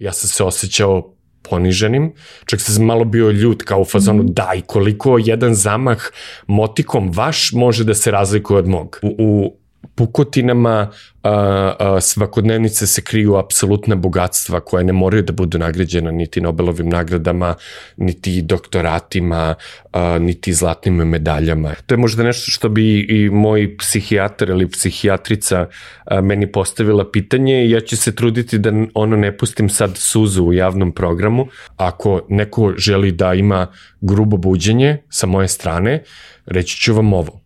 [0.00, 2.12] Ja sam se osjećao poniženim,
[2.46, 5.98] čak sam malo bio ljut kao u fazonu, mm daj, koliko jedan zamah
[6.46, 8.98] motikom vaš može da se razlikuje od mog.
[9.02, 9.59] U, u
[9.94, 10.90] pukotinama
[11.22, 11.30] a,
[11.78, 17.54] a, svakodnevnice se kriju apsolutna bogatstva koja ne moraju da budu nagrađena niti Nobelovim nagradama,
[17.96, 19.54] niti doktoratima,
[19.92, 21.74] a, niti zlatnim medaljama.
[21.86, 25.66] To je možda nešto što bi i moj psihijatar ili psihijatrica
[26.04, 30.44] a, meni postavila pitanje i ja ću se truditi da ono ne pustim sad suzu
[30.44, 31.46] u javnom programu.
[31.76, 33.66] Ako neko želi da ima
[34.00, 36.02] grubo buđenje sa moje strane,
[36.46, 37.40] reći ću vam ovo.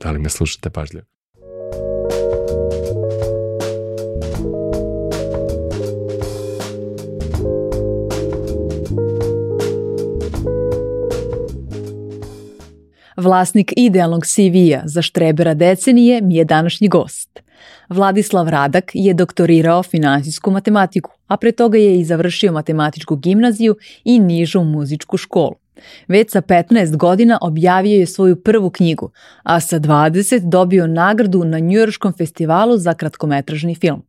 [0.00, 1.11] Da li me slušate pažljivo?
[13.22, 17.42] Vlasnik idealnog CV-a za štrebera decenije mi je današnji gost.
[17.88, 24.18] Vladislav Radak je doktorirao finansijsku matematiku, a pre toga je i završio matematičku gimnaziju i
[24.18, 25.54] nižu muzičku školu.
[26.08, 29.10] Već sa 15 godina objavio je svoju prvu knjigu,
[29.42, 34.02] a sa 20 dobio nagradu na Njujorškom festivalu za kratkometražni film.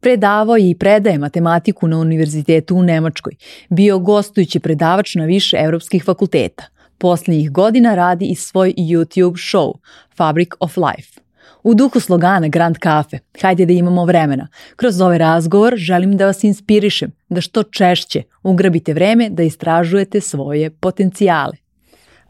[0.00, 3.32] Predavao je i predaje matematiku na univerzitetu u Nemačkoj,
[3.68, 6.73] bio gostujući predavač na više evropskih fakulteta.
[7.04, 9.72] Poslednjih godina radi i svoj YouTube show
[10.16, 11.20] Fabric of Life.
[11.62, 16.44] U duhu slogana Grand Cafe, hajde da imamo vremena, kroz ovaj razgovor želim da vas
[16.44, 21.56] inspirišem da što češće ugrabite vreme da istražujete svoje potencijale.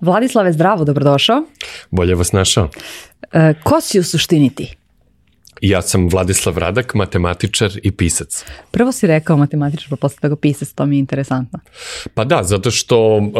[0.01, 1.45] Vladislave, zdravo, dobrodošao.
[1.91, 2.69] Bolje vas našao.
[3.33, 4.77] E, ko si u suštini ti?
[5.61, 8.45] Ja sam Vladislav Radak, matematičar i pisac.
[8.71, 11.59] Prvo si rekao matematičar, pa posle toga pisac, to mi je interesantno.
[12.15, 13.33] Pa da, zato što um,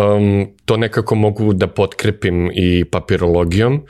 [0.65, 3.83] to nekako mogu da potkrepim i papirologijom.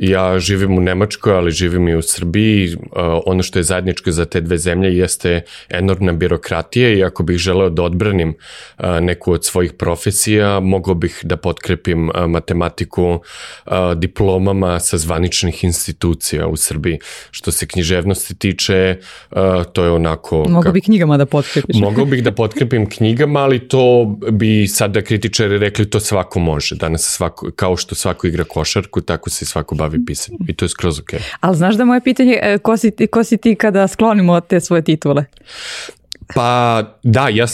[0.00, 2.74] Ja živim u Nemačkoj, ali živim i u Srbiji.
[2.76, 2.82] Uh,
[3.26, 7.70] ono što je zajedničko za te dve zemlje jeste enormna birokratija i ako bih želeo
[7.70, 8.34] da odbranim
[8.78, 13.20] uh, neku od svojih profesija, mogao bih da potkrepim uh, matematiku
[13.96, 16.98] diplomama sa zvaničnih institucija u Srbiji.
[17.30, 18.96] Što se književnosti tiče,
[19.72, 20.44] to je onako...
[20.48, 21.76] Mogu bi knjigama da potkrepiš.
[21.76, 26.74] Mogao bih da potkrepim knjigama, ali to bi sada kritičari rekli to svako može.
[26.74, 30.40] Danas svako, kao što svako igra košarku, tako se svako bavi pisanjem.
[30.48, 31.10] I to je skroz ok.
[31.40, 34.82] Ali znaš da moje pitanje, e, ko si, ko si ti kada sklonimo te svoje
[34.84, 35.24] titule?
[36.34, 37.46] Pa da, ja...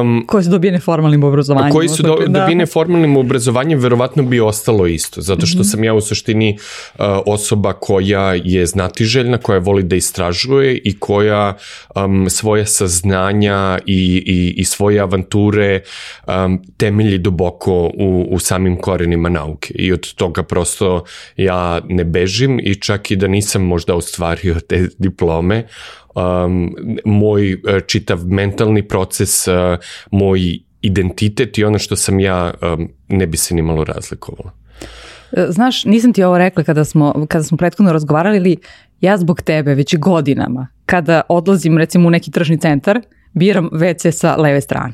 [0.00, 1.72] Um, koje su dobijene formalnim obrazovanjem.
[1.72, 2.40] Koji su do, da.
[2.40, 5.70] dobijene formalnim obrazovanjem, verovatno bi ostalo isto, zato što mm -hmm.
[5.70, 11.56] sam ja u suštini uh, osoba koja je znatiželjna, koja voli da istražuje i koja
[11.96, 15.80] um, svoje saznanja i, i, i svoje avanture
[16.26, 19.74] um, temelji duboko u, u samim korenima nauke.
[19.74, 21.04] I od toga prosto
[21.36, 25.66] ja ne bežim i čak i da nisam možda ostvario te diplome,
[26.14, 29.54] um, moj uh, čitav mentalni proces, uh,
[30.10, 30.40] moj
[30.82, 34.52] identitet i ono što sam ja um, ne bi se ni malo razlikovalo.
[35.32, 38.56] E, znaš, nisam ti ovo rekla kada smo, kada smo prethodno razgovarali, ali
[39.00, 43.00] ja zbog tebe već godinama, kada odlazim recimo u neki tržni centar,
[43.32, 44.92] biram WC sa leve strane.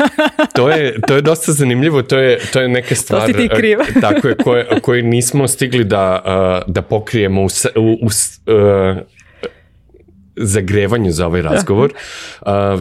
[0.56, 3.20] to, je, to je dosta zanimljivo, to je, to je neka stvar...
[3.20, 3.78] To si ti kriv.
[4.00, 6.22] tako je, koje, koje nismo stigli da,
[6.66, 8.10] uh, da pokrijemo u, u, u
[10.38, 11.92] zagrevanju za ovaj razgovor.
[12.40, 12.80] Uh,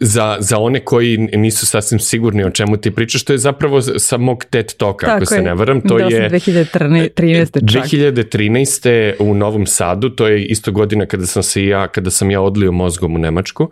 [0.00, 4.16] za, za one koji nisu sasvim sigurni o čemu ti pričaš, to je zapravo sa
[4.16, 5.80] mog TED Talka, ako se ne varam.
[5.80, 7.72] To da, je 2013.
[7.72, 7.84] čak.
[7.84, 9.14] 2013.
[9.18, 12.72] u Novom Sadu, to je isto godina kada sam se ja, kada sam ja odlio
[12.72, 13.70] mozgom u Nemačku,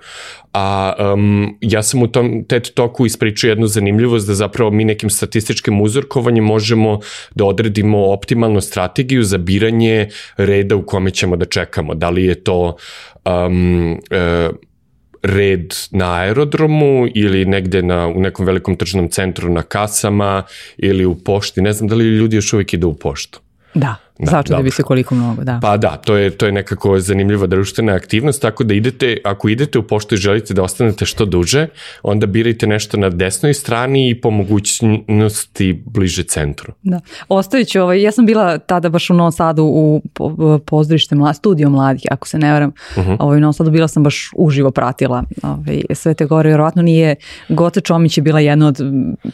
[0.52, 5.10] a um, ja sam u tom TED Talku ispričao jednu zanimljivost da zapravo mi nekim
[5.10, 7.00] statističkim uzorkovanjem možemo
[7.34, 11.94] da odredimo optimalnu strategiju za biranje reda u kome ćemo da čekamo.
[11.94, 12.76] Da li je to
[13.24, 14.56] um, uh,
[15.22, 20.42] red na aerodromu ili negde na, u nekom velikom tržnom centru na kasama
[20.76, 21.62] ili u pošti.
[21.62, 23.40] Ne znam da li ljudi još uvijek idu u poštu.
[23.74, 23.96] Da.
[24.22, 25.58] Da, Začude da bi se koliko mnogo, da.
[25.62, 29.78] Pa da, to je, to je nekako zanimljiva društvena aktivnost, tako da idete, ako idete
[29.78, 31.66] u poštu i želite da ostanete što duže,
[32.02, 36.72] onda birajte nešto na desnoj strani i po mogućnosti bliže centru.
[36.82, 37.00] Da.
[37.28, 40.02] Ostavit ću, ovaj, ja sam bila tada baš u Novom Sadu u
[40.66, 43.16] pozorište mla, studio mladih, ako se ne varam, uh -huh.
[43.20, 47.16] ovaj, u Novom Sadu bila sam baš uživo pratila ovaj, sve te gore, vjerovatno nije,
[47.48, 48.78] Goce Čomić je bila jedna od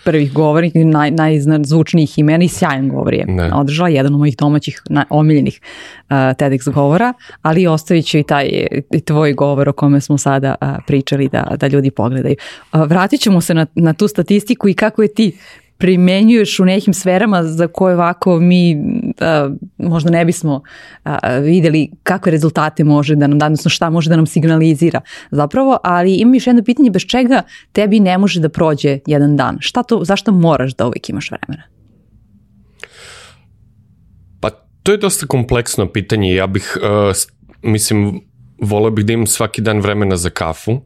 [0.05, 3.25] prvih govornika, naj, najzvučnijih imena i sjajan govor je.
[3.29, 3.52] Ne.
[3.55, 8.66] Održala jedan od mojih domaćih na, omiljenih uh, TEDx govora, ali ostavit ću i taj
[8.92, 12.36] i tvoj govor o kome smo sada uh, pričali da, da ljudi pogledaju.
[12.72, 15.38] Uh, vratit ćemo se na, na tu statistiku i kako je ti
[15.78, 18.76] primenjuješ u nekim sferama za koje ovako mi
[19.20, 20.62] a, možda ne bismo
[21.04, 25.00] a, videli kakve rezultate može da nam, odnosno šta može da nam signalizira
[25.31, 27.42] zapravo, ali imam još jedno pitanje bez čega
[27.72, 29.56] tebi ne može da prođe jedan dan.
[29.60, 31.62] Šta to, zašto moraš da uvijek imaš vremena?
[34.40, 34.50] Pa
[34.88, 36.35] to je dosta kompleksno pitanje.
[36.35, 37.12] Ja bih, uh,
[37.62, 38.20] mislim,
[38.61, 40.81] volio bih da imam svaki dan vremena za kafu,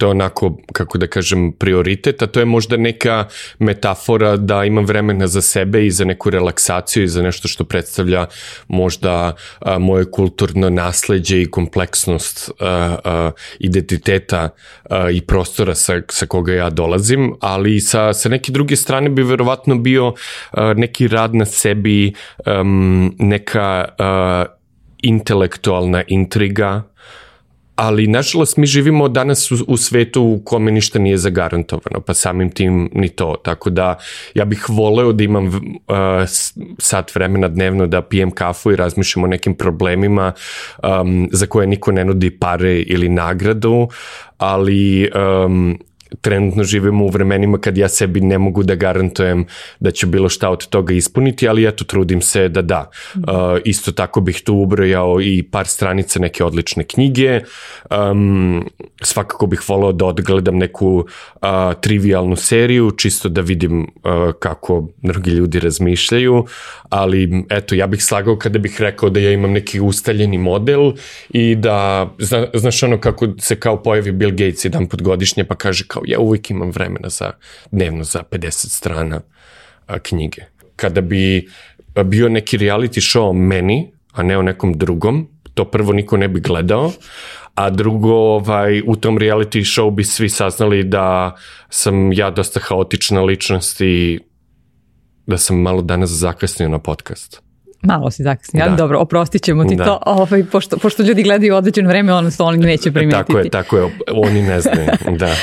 [0.00, 3.24] to je onako, kako da kažem, prioritet, a to je možda neka
[3.58, 8.26] metafora da imam vremena za sebe i za neku relaksaciju i za nešto što predstavlja
[8.68, 14.48] možda a, moje kulturno nasledđe i kompleksnost a, a, identiteta
[14.90, 19.22] a, i prostora sa, sa koga ja dolazim, ali sa, sa neke druge strane bi
[19.22, 20.14] verovatno bio
[20.50, 22.14] a, neki rad na sebi,
[22.46, 24.44] um, neka a,
[25.02, 26.82] intelektualna intriga,
[27.80, 32.50] ali nažalost mi živimo danas u, u svetu u kome ništa nije zagarantovano, pa samim
[32.50, 33.98] tim ni to, tako da
[34.34, 35.54] ja bih voleo da imam uh,
[36.78, 40.32] sat vremena dnevno da pijem kafu i razmišljam o nekim problemima
[40.82, 43.88] um, za koje niko ne nudi pare ili nagradu,
[44.38, 45.10] ali
[45.44, 45.78] um,
[46.20, 49.46] trenutno živimo u vremenima kad ja sebi ne mogu da garantujem
[49.80, 52.90] da ću bilo šta od toga ispuniti, ali eto trudim se da da.
[53.14, 53.22] Uh,
[53.64, 57.40] isto tako bih tu ubrojao i par stranica neke odlične knjige.
[57.90, 58.68] Um,
[59.02, 61.48] svakako bih volao da odgledam neku uh,
[61.80, 66.44] trivialnu seriju, čisto da vidim uh, kako drugi ljudi razmišljaju,
[66.88, 70.92] ali eto, ja bih slagao kada bih rekao da ja imam neki ustaljeni model
[71.30, 75.54] i da, zna, znaš ono kako se kao pojavi Bill Gates jedan put godišnje pa
[75.54, 77.32] kaže kao ja uvijek imam vremena za
[77.70, 79.20] dnevno za 50 strana
[79.86, 80.42] a, knjige.
[80.76, 81.48] Kada bi
[82.04, 86.28] bio neki reality show o meni, a ne o nekom drugom, to prvo niko ne
[86.28, 86.92] bi gledao,
[87.54, 91.36] a drugo, ovaj, u tom reality show bi svi saznali da
[91.68, 94.20] sam ja dosta haotična ličnost i
[95.26, 97.49] da sam malo danas zakasnio na podcast.
[97.82, 98.76] Malo si zakasnio, ali da.
[98.76, 99.84] dobro, oprostit ćemo ti da.
[99.84, 103.32] to, ovaj, pošto, pošto ljudi gledaju određeno vreme, ono se oni neće primetiti.
[103.32, 104.88] tako je, tako je, oni ne znaju,
[105.18, 105.34] da.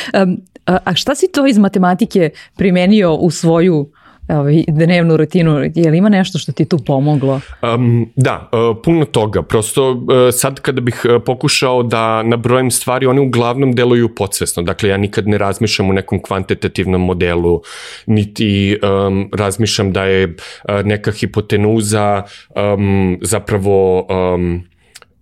[0.86, 3.92] a šta si to iz matematike primenio u svoju
[4.28, 7.42] ovaj, dnevnu rutinu, je li ima nešto što ti tu pomoglo?
[7.62, 9.42] Um, da, uh, puno toga.
[9.42, 9.98] Prosto uh,
[10.32, 14.64] sad kada bih uh, pokušao da nabrojim stvari, one uglavnom deluju podsvesno.
[14.64, 17.62] Dakle, ja nikad ne razmišljam u nekom kvantitativnom modelu,
[18.06, 20.36] niti um, razmišljam da je uh,
[20.84, 22.24] neka hipotenuza
[22.56, 24.64] um, zapravo um,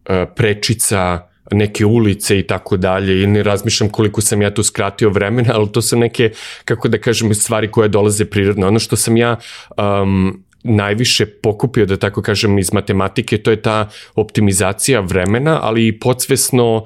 [0.10, 5.10] uh, prečica neke ulice i tako dalje i ne razmišljam koliko sam ja tu skratio
[5.10, 6.32] vremena, ali to su neke,
[6.66, 8.68] kako da kažem, stvari koje dolaze prirodno.
[8.68, 9.38] Ono što sam ja
[9.78, 16.00] um, najviše pokupio, da tako kažem, iz matematike, to je ta optimizacija vremena, ali i
[16.00, 16.84] podsvesno uh,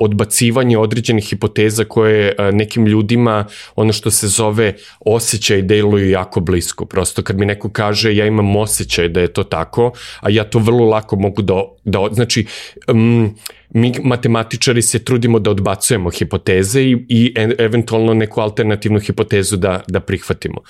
[0.00, 3.44] odbacivanje određenih hipoteza koje uh, nekim ljudima,
[3.76, 6.84] ono što se zove osjećaj, deluju jako blisko.
[6.84, 10.58] Prosto kad mi neko kaže ja imam osjećaj da je to tako, a ja to
[10.58, 12.46] vrlo lako mogu da, da znači,
[12.88, 13.36] um,
[13.74, 20.00] mi matematičari se trudimo da odbacujemo hipoteze i, i eventualno neku alternativnu hipotezu da, da
[20.00, 20.60] prihvatimo.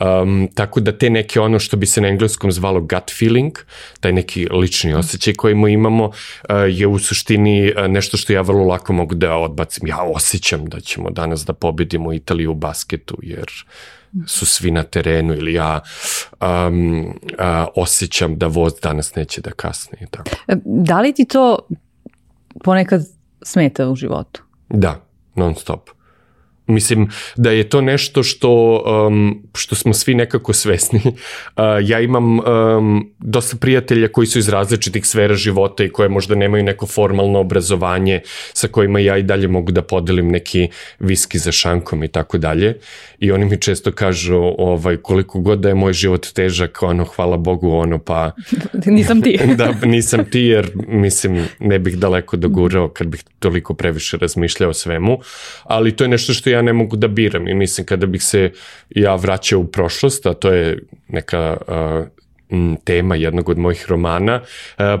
[0.00, 3.52] Um, tako da te neke ono što bi se na engleskom zvalo gut feeling,
[4.00, 6.14] taj neki lični osjećaj koji mu imamo, uh,
[6.68, 9.88] je u suštini uh, nešto što ja vrlo lako mogu da odbacim.
[9.88, 13.46] Ja osjećam da ćemo danas da pobedimo Italiju u basketu, jer
[14.26, 15.80] su svi na terenu ili ja
[16.40, 17.12] um, uh,
[17.76, 19.98] osjećam da voz danas neće da kasni.
[20.10, 20.30] Tako.
[20.48, 21.58] E, da li ti to
[22.64, 23.00] ponekad
[23.42, 24.42] smeta u životu.
[24.68, 25.00] Da,
[25.34, 25.90] non stop.
[26.70, 31.00] Mislim da je to nešto što, um, što smo svi nekako svesni.
[31.56, 36.34] Uh, ja imam um, dosta prijatelja koji su iz različitih sfera života i koje možda
[36.34, 38.20] nemaju neko formalno obrazovanje
[38.52, 42.78] sa kojima ja i dalje mogu da podelim neki viski za šankom i tako dalje.
[43.18, 47.36] I oni mi često kažu ovaj, koliko god da je moj život težak, ono, hvala
[47.36, 48.30] Bogu, ono, pa...
[48.86, 49.38] nisam ti.
[49.60, 54.74] da, nisam ti jer, mislim, ne bih daleko dogurao kad bih toliko previše razmišljao o
[54.74, 55.18] svemu.
[55.64, 58.22] Ali to je nešto što ja ja ne mogu da biram i mislim kada bih
[58.22, 58.52] se
[58.90, 61.56] ja vraćao u prošlost, a to je neka
[62.84, 64.40] tema jednog od mojih romana,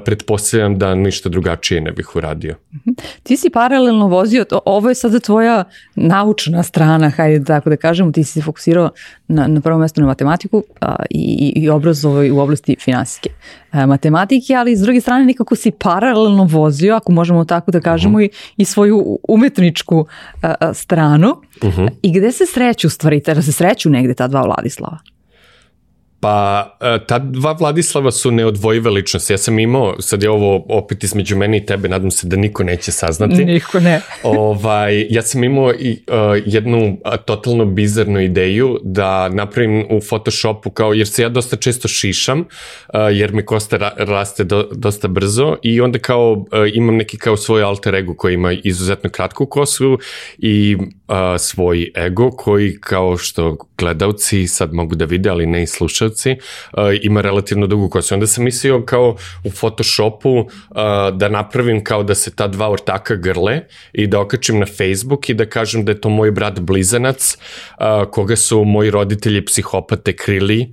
[0.04, 2.54] pretpostavljam da ništa drugačije ne bih uradio.
[2.74, 2.90] Mhm.
[3.22, 5.64] Ti si paralelno vozio, ovo je sada tvoja
[5.94, 8.90] naučna strana, hajde tako da kažemo, ti si se fokusirao
[9.28, 13.30] na, na prvo mesto na matematiku a, i, i obrazovoj u oblasti finansijske
[13.70, 18.18] a, matematike, ali s druge strane nekako si paralelno vozio, ako možemo tako da kažemo,
[18.18, 18.26] uh mhm.
[18.26, 18.52] -huh.
[18.56, 20.06] i, i svoju umetničku
[20.42, 21.36] a, a, stranu.
[21.62, 21.80] Uh mhm.
[21.80, 21.90] -huh.
[22.02, 24.98] I gde se sreću stvari, da se sreću negde ta dva Vladislava?
[26.20, 29.32] Pa e, ta dva Vladislava su neodvojive ličnosti.
[29.32, 32.64] Ja sam imao, sad je ovo opet između mene i tebe, nadam se da niko
[32.64, 33.44] neće saznati.
[33.44, 34.00] Niko ne.
[34.22, 40.70] ovaj, ja sam imao i, uh, jednu uh, totalno bizarnu ideju da napravim u Photoshopu
[40.70, 42.46] kao, jer se ja dosta često šišam, uh,
[43.12, 47.36] jer mi kosta ra raste do, dosta brzo i onda kao uh, imam neki kao
[47.36, 49.98] svoj alter ego koji ima izuzetno kratku kosu
[50.38, 50.76] i
[51.10, 56.30] uh, svoj ego koji kao što gledalci sad mogu da vide, ali ne i slušalci,
[56.30, 58.14] uh, ima relativno dugu kosu.
[58.14, 60.46] Onda sam mislio kao u Photoshopu uh,
[61.12, 63.60] da napravim kao da se ta dva ortaka grle
[63.92, 68.10] i da okačim na Facebook i da kažem da je to moj brat blizanac, uh,
[68.10, 70.72] koga su moji roditelji psihopate krili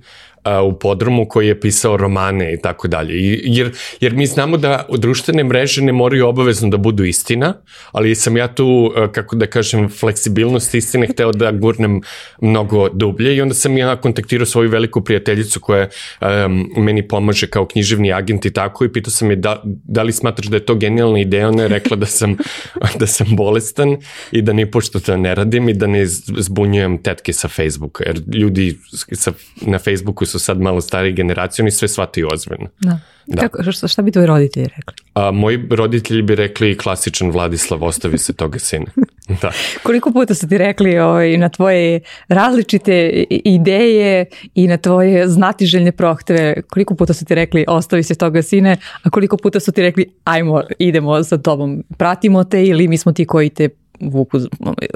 [0.68, 3.14] u podrumu koji je pisao romane i tako dalje.
[3.42, 7.54] Jer, jer mi znamo da društvene mreže ne moraju obavezno da budu istina,
[7.92, 12.00] ali sam ja tu, kako da kažem, fleksibilnost istine hteo da gurnem
[12.40, 15.88] mnogo dublje i onda sam ja kontaktirao svoju veliku prijateljicu koja
[16.20, 20.12] um, meni pomaže kao književni agent i tako i pitao sam je da, da li
[20.12, 22.36] smatraš da je to genijalna ideja, ona je rekla da sam,
[23.00, 23.96] da sam bolestan
[24.32, 28.22] i da ni pošto to ne radim i da ne zbunjujem tetke sa Facebooka, jer
[28.34, 28.78] ljudi
[29.12, 32.68] sa, na Facebooku su sad malo stariji generacije, oni sve shvataju ozbiljno.
[32.80, 32.98] Da.
[33.28, 33.40] Da.
[33.40, 34.94] Kako, šta, šta bi tvoji roditelji rekli?
[35.14, 38.86] A, moji roditelji bi rekli klasičan Vladislav, ostavi se toga sina.
[39.42, 39.50] Da.
[39.82, 46.62] Koliko puta su ti rekli ovaj, na tvoje različite ideje i na tvoje znatiželjne prohteve,
[46.62, 50.06] koliko puta su ti rekli ostavi se toga sine, a koliko puta su ti rekli
[50.24, 53.68] ajmo, idemo sa tobom, pratimo te ili mi smo ti koji te
[54.00, 54.38] vuku,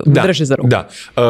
[0.06, 0.68] da, drže za ruku?
[0.68, 1.22] Da, uh,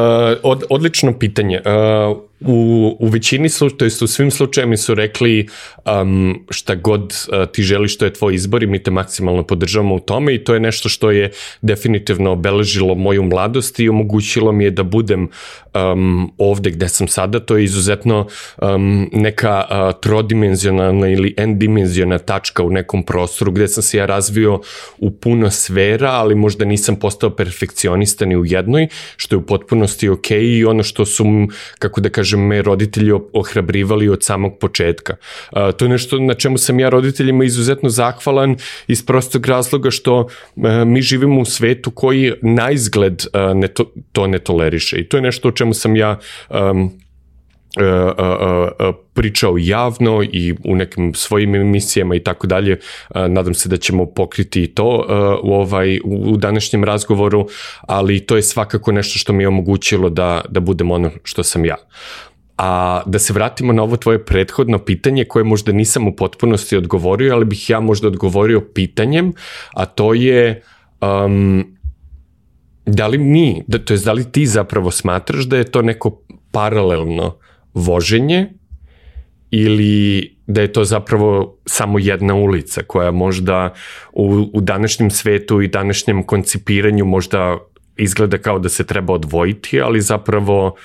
[0.42, 1.60] od, odlično pitanje.
[1.66, 5.48] Uh, u, u većini slučaja, to jest u svim slučajima su rekli
[5.84, 9.94] um, šta god uh, ti želiš, to je tvoj izbor i mi te maksimalno podržavamo
[9.94, 11.30] u tome i to je nešto što je
[11.62, 15.28] definitivno obeležilo moju mladost i omogućilo mi je da budem
[15.74, 18.26] um, ovde gde sam sada, to je izuzetno
[18.62, 24.60] um, neka uh, trodimenzionalna ili n-dimenzionalna tačka u nekom prostoru gde sam se ja razvio
[24.98, 30.08] u puno sfera, ali možda nisam postao perfekcionista ni u jednoj, što je u potpunosti
[30.08, 31.24] ok i ono što su,
[31.78, 35.16] kako da kažem, kažem, me roditelji ohrabrivali od samog početka.
[35.52, 38.56] To je nešto na čemu sam ja roditeljima izuzetno zahvalan
[38.88, 43.92] iz prostog razloga što uh, mi živimo u svetu koji na izgled uh, ne to,
[44.12, 46.18] to ne toleriše i to je nešto o čemu sam ja
[46.50, 46.90] um,
[49.14, 52.78] pričao javno i u nekim svojim emisijama i tako dalje.
[53.14, 55.06] Nadam se da ćemo pokriti i to
[55.42, 57.48] u, ovaj, u današnjem razgovoru,
[57.80, 61.64] ali to je svakako nešto što mi je omogućilo da, da budem ono što sam
[61.64, 61.76] ja.
[62.58, 67.34] A da se vratimo na ovo tvoje prethodno pitanje koje možda nisam u potpunosti odgovorio,
[67.34, 69.32] ali bih ja možda odgovorio pitanjem,
[69.72, 70.62] a to je
[71.00, 71.64] um,
[72.86, 76.20] da li mi, da, to je da li ti zapravo smatraš da je to neko
[76.52, 77.36] paralelno
[77.74, 78.48] voženje
[79.50, 83.74] ili da je to zapravo samo jedna ulica koja možda
[84.12, 87.58] u, u današnjem svetu i današnjem koncipiranju možda
[87.96, 90.76] izgleda kao da se treba odvojiti, ali zapravo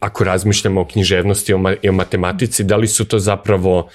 [0.00, 1.52] ako razmišljamo o književnosti
[1.82, 3.88] i o matematici, da li su to zapravo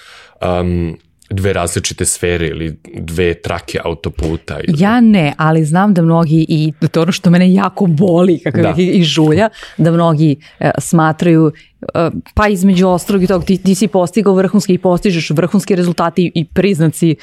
[0.62, 0.98] um,
[1.30, 4.60] dve različite sfere ili dve trake autoputa?
[4.60, 4.77] Ili...
[4.80, 8.74] Ja ne, ali znam da mnogi, i to ono što mene jako boli, kako da.
[8.77, 13.88] i žulja, da mnogi uh, smatraju uh, pa između ostrog i tog, ti, ti si
[13.88, 17.15] postigao vrhunski i postižeš vrhunski rezultati i priznaci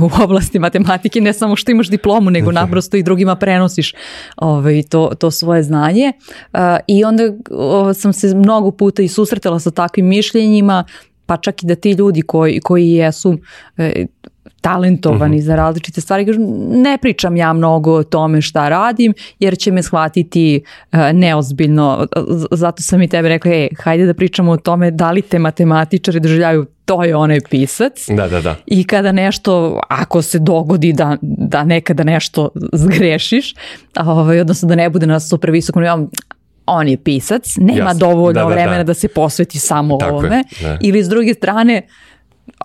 [0.00, 3.94] u oblasti matematike, ne samo što imaš diplomu, nego naprosto i drugima prenosiš
[4.36, 6.12] ovaj, to, to svoje znanje.
[6.52, 10.84] Uh, I onda uh, sam se mnogo puta i susretala sa takvim mišljenjima,
[11.26, 13.38] pa čak i da ti ljudi koji, koji jesu
[13.76, 14.06] e,
[14.60, 15.42] talentovani mhm.
[15.42, 15.46] -huh.
[15.46, 16.40] za različite stvari, kažu
[16.70, 22.06] ne pričam ja mnogo o tome šta radim, jer će me shvatiti e, neozbiljno,
[22.50, 26.20] zato sam i tebe rekla, e, hajde da pričamo o tome da li te matematičari
[26.20, 28.06] doživljaju to je onaj pisac.
[28.08, 28.54] Da, da, da.
[28.66, 33.54] I kada nešto, ako se dogodi da, da nekada nešto zgrešiš,
[34.00, 36.08] ovaj, odnosno da ne bude na super visokom nivou,
[36.66, 37.98] on je pisac, nema Jasne.
[37.98, 38.84] dovoljno da, da, vremena da.
[38.84, 40.36] da se posveti samo Tako ovome.
[40.36, 40.78] Je, da.
[40.80, 41.82] Ili s druge strane,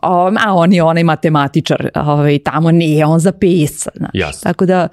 [0.01, 3.89] a on je onaj matematičar, ovaj, tamo nije on za pisa.
[3.95, 4.41] Znači.
[4.43, 4.87] Tako da,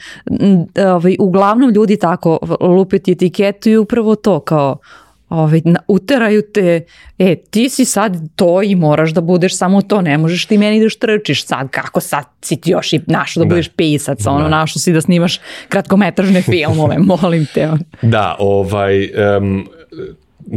[0.94, 4.78] ovaj, uglavnom ljudi tako lupeti etiketu i upravo to kao
[5.28, 6.84] ovaj, uteraju te,
[7.18, 10.80] e, ti si sad to i moraš da budeš samo to, ne možeš ti meni
[10.80, 14.42] da štrčiš sad, kako sad si ti još i našo da, da budeš pisac, ono,
[14.42, 14.48] da.
[14.48, 17.68] našo si da snimaš kratkometražne filmove, molim te.
[18.02, 19.68] Da, ovaj, um,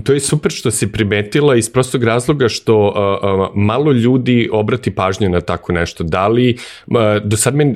[0.04, 4.96] to je super što si primetila iz prostog razloga što uh, uh, malo ljudi obrati
[4.96, 6.04] pažnju na tako nešto.
[6.04, 6.58] Da li,
[6.88, 7.74] uh, do sad me,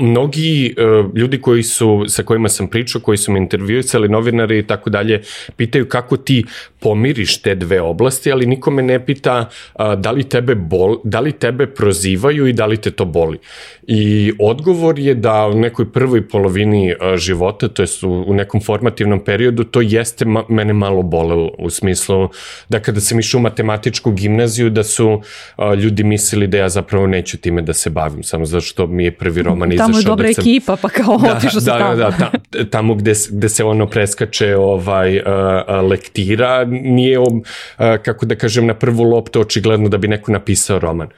[0.00, 4.66] mnogi uh, ljudi koji su, sa kojima sam pričao, koji su me intervjuisali, novinari i
[4.66, 5.22] tako dalje,
[5.56, 6.44] pitaju kako ti
[6.80, 11.20] pomiriš te dve oblasti, ali niko me ne pita uh, da li tebe bol, da
[11.20, 13.38] li tebe prozivaju i da li te to boli.
[13.86, 18.60] I odgovor je da u nekoj prvoj polovini uh, života, to je u, u nekom
[18.60, 22.28] formativnom periodu, to jeste ma, mene malo bolelo u smislu
[22.68, 27.06] da kada sam išao u matematičku gimnaziju da su uh, ljudi mislili da ja zapravo
[27.06, 29.86] neću time da se bavim, samo zato što mi je prvi roman izašao.
[29.86, 30.42] Tamo je dobra sam...
[30.42, 31.96] ekipa, pa kao da, otišao da, tamo.
[31.96, 35.24] Da, da, da, tamo gde, gde se ono preskače ovaj, uh,
[35.90, 37.40] lektira, nije, uh,
[38.02, 41.08] kako da kažem, na prvu loptu očigledno da bi neko napisao roman.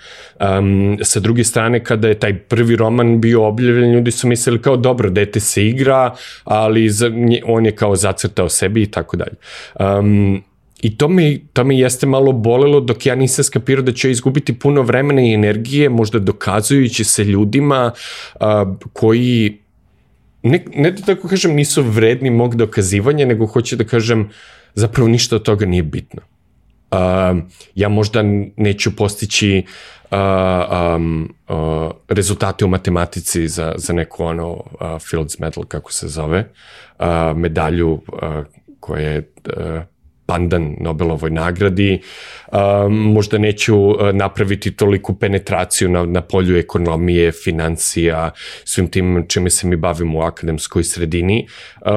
[0.40, 4.76] Um, sa druge strane, kada je taj prvi roman bio objavljen, ljudi su mislili kao
[4.76, 7.10] dobro, dete se igra, ali za,
[7.44, 9.36] on je kao zacrtao sebi i tako dalje.
[9.80, 10.42] Um,
[10.82, 14.52] I to me, to me jeste malo bolelo dok ja nisam skapirao da ću izgubiti
[14.58, 17.92] puno vremena i energije, možda dokazujući se ljudima
[18.40, 18.46] uh,
[18.92, 19.58] koji
[20.42, 24.30] ne, ne da tako kažem nisu vredni mog dokazivanja, nego hoću da kažem
[24.74, 26.20] zapravo ništa od toga nije bitno.
[26.90, 26.98] Uh,
[27.74, 28.22] ja možda
[28.56, 29.64] neću postići
[30.10, 30.18] uh,
[30.96, 34.62] um, uh, rezultate u matematici za, za neku ono uh,
[35.10, 36.48] Fields medal, kako se zove,
[36.98, 38.00] uh, medalju uh,
[38.80, 39.82] koja je uh,
[40.32, 48.30] pandan Nobelovoj nagradi, um, možda neću uh, napraviti toliku penetraciju na, na polju ekonomije, financija,
[48.64, 51.46] svim tim čime se mi bavimo u akademskoj sredini.
[51.80, 51.92] Uh,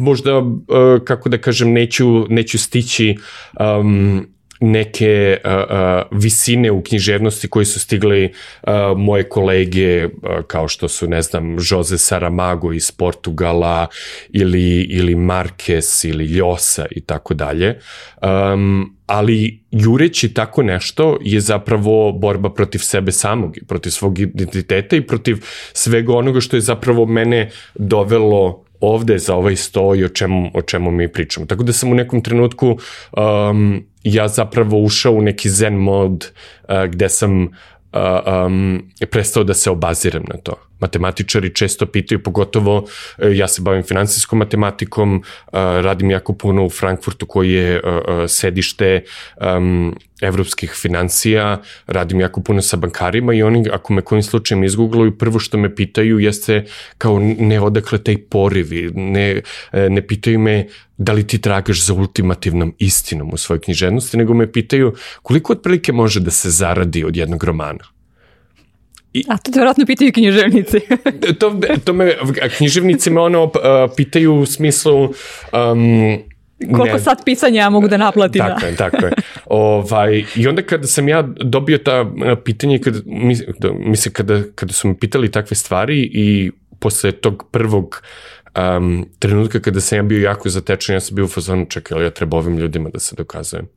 [0.00, 0.60] možda, uh,
[1.04, 3.16] kako da kažem, neću, neću stići
[3.60, 4.26] um,
[4.60, 8.24] neke uh, uh, visine u književnosti koji su stigli
[8.62, 10.12] uh, moje kolege uh,
[10.46, 13.86] kao što su ne znam Jose Saramago iz Portugala
[14.28, 17.78] ili ili Marquez ili Ljosa i tako dalje.
[18.22, 25.06] Um, ali jureći tako nešto je zapravo borba protiv sebe samog, protiv svog identiteta i
[25.06, 25.36] protiv
[25.72, 30.62] svega onoga što je zapravo mene dovelo ovde za ovaj sto i o čemu, o
[30.62, 31.46] čemu mi pričamo.
[31.46, 32.78] Tako da sam u nekom trenutku
[33.50, 36.32] um, ja zapravo ušao u neki zen mod
[36.68, 37.48] uh, gde sam uh,
[38.46, 40.69] um, prestao da se obaziram na to.
[40.80, 42.88] Matematičari često pitaju, pogotovo uh,
[43.36, 45.22] ja se bavim finansijskom matematikom, uh,
[45.58, 49.02] radim jako puno u Frankfurtu koji je uh, sedište
[50.20, 55.38] evropskih financija, radim jako puno sa bankarima i oni ako me kojim slučajem izgooglaju, prvo
[55.38, 56.64] što me pitaju jeste
[56.98, 60.66] kao ne odakle taj porivi, ne, ne pitaju me
[60.98, 65.92] da li ti tragaš za ultimativnom istinom u svojoj književnosti, nego me pitaju koliko otprilike
[65.92, 67.99] može da se zaradi od jednog romana.
[69.12, 70.80] I, A to te vjerojatno pitaju književnici.
[71.38, 72.14] to, to me,
[72.56, 73.50] književnici me ono uh,
[73.96, 75.02] pitaju u smislu
[75.52, 76.18] um,
[76.76, 78.42] Koliko ne, sad pisanja ja mogu da naplatim.
[78.42, 79.12] Tako je, tako je.
[79.46, 82.12] Ovaj, I onda kada sam ja dobio ta
[82.44, 82.98] pitanje, kada,
[83.78, 88.02] mislim, kada, kada su mi pitali takve stvari i posle tog prvog
[88.78, 92.10] um, trenutka kada sam ja bio jako zatečen, ja sam bio u fazonu, čekaj, ja
[92.10, 93.68] treba ovim ljudima da se dokazujem.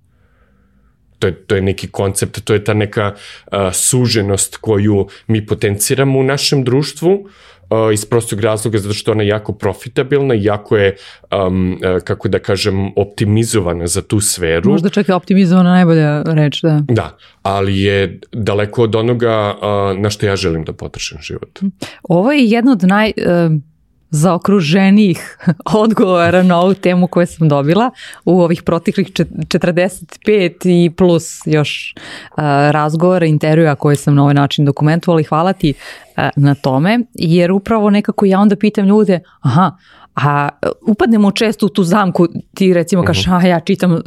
[1.24, 6.20] To je, to je neki koncept, to je ta neka uh, suženost koju mi potenciramo
[6.20, 10.96] u našem društvu, uh, iz prostog razloga zato što ona je jako profitabilna, jako je,
[11.32, 14.72] um, kako da kažem, optimizovana za tu sferu.
[14.72, 16.82] Možda čak je optimizovana najbolja reč, da.
[16.88, 21.60] Da, ali je daleko od onoga uh, na što ja želim da potrošim život.
[22.04, 23.12] Ovo je jedno od naj...
[23.18, 23.73] Uh
[24.14, 25.38] zaokruženijih
[25.84, 27.92] odgovora na ovu temu koju sam dobila
[28.26, 34.66] u ovih proteklih 45 i plus još uh, razgovora, intervjua koje sam na ovaj način
[34.66, 39.72] dokumentovala i hvala ti uh, na tome, jer upravo nekako ja onda pitam ljude, aha,
[40.16, 40.50] a
[40.88, 43.46] upadnemo često u tu zamku, ti recimo kažeš, uh -huh.
[43.46, 44.00] a ja čitam uh,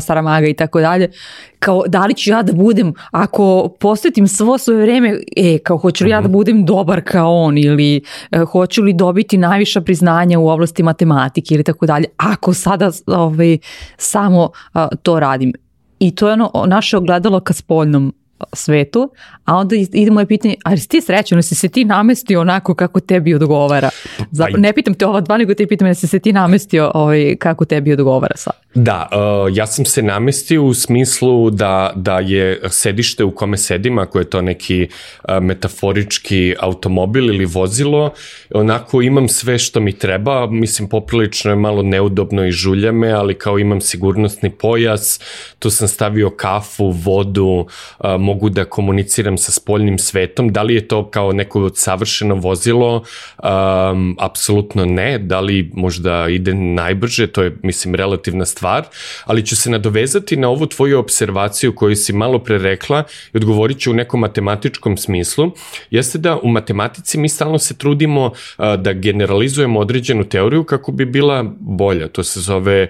[0.00, 1.10] Saramaga i tako dalje,
[1.58, 6.04] kao da li ću ja da budem, ako posvetim svo svoje vreme, e, kao hoću
[6.04, 6.32] li ja da mhm.
[6.32, 11.64] budem dobar kao on ili uh, hoću li dobiti najviša priznanja u oblasti matematike ili
[11.64, 13.58] tako dalje, ako sada ovaj,
[13.96, 15.52] samo uh, to radim.
[15.98, 18.14] I to je ono naše ogledalo ka spoljnom
[18.52, 19.10] svetu,
[19.44, 23.00] a onda ide moje pitanje, ali si ti srećan, jesi se ti namestio onako kako
[23.00, 23.90] tebi odgovara?
[24.30, 27.64] Zapravo, ne pitam te ova dva, nego te pitam jesi se ti namestio ovaj, kako
[27.64, 28.52] tebi odgovara sad?
[28.74, 33.98] Da, uh, ja sam se namestio u smislu da, da je sedište u kome sedim,
[33.98, 38.12] ako je to neki uh, metaforički automobil ili vozilo,
[38.54, 43.34] onako imam sve što mi treba, mislim poprilično je malo neudobno i žulja me, ali
[43.34, 45.20] kao imam sigurnosni pojas,
[45.58, 47.66] tu sam stavio kafu, vodu,
[47.98, 53.02] uh, mogu da komuniciram sa spoljnim svetom, da li je to kao neko savršeno vozilo,
[53.42, 58.86] um, apsolutno ne, da li možda ide najbrže, to je, mislim, relativna stvar,
[59.24, 63.78] ali ću se nadovezati na ovu tvoju observaciju koju si malo pre rekla i odgovorit
[63.78, 65.50] ću u nekom matematičkom smislu,
[65.90, 71.04] jeste da u matematici mi stalno se trudimo uh, da generalizujemo određenu teoriju kako bi
[71.04, 72.88] bila bolja, to se zove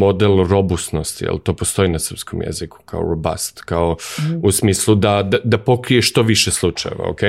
[0.00, 4.40] model robustnosti, jel to postoji na srpskom jeziku, kao robust, kao mm.
[4.42, 7.20] u smislu da, da, da pokrije što više slučajeva, ok?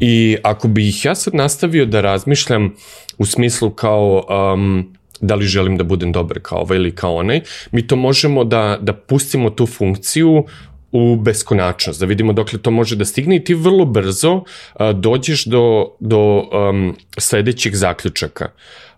[0.00, 2.74] I ako bi ih ja sad nastavio da razmišljam
[3.18, 4.24] u smislu kao
[4.54, 7.40] um, da li želim da budem dobar kao ovaj ili kao onaj,
[7.72, 10.44] mi to možemo da, da pustimo tu funkciju
[10.92, 14.44] u beskonačnost, da vidimo dokle to može da stigne i ti vrlo brzo uh,
[14.94, 18.48] dođeš do, do um, sledećih zaključaka.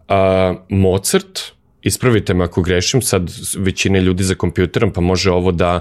[0.08, 1.40] Uh, Mozart,
[1.82, 5.80] ispravite me ako grešim, sad većina ljudi za kompjuterom pa može ovo da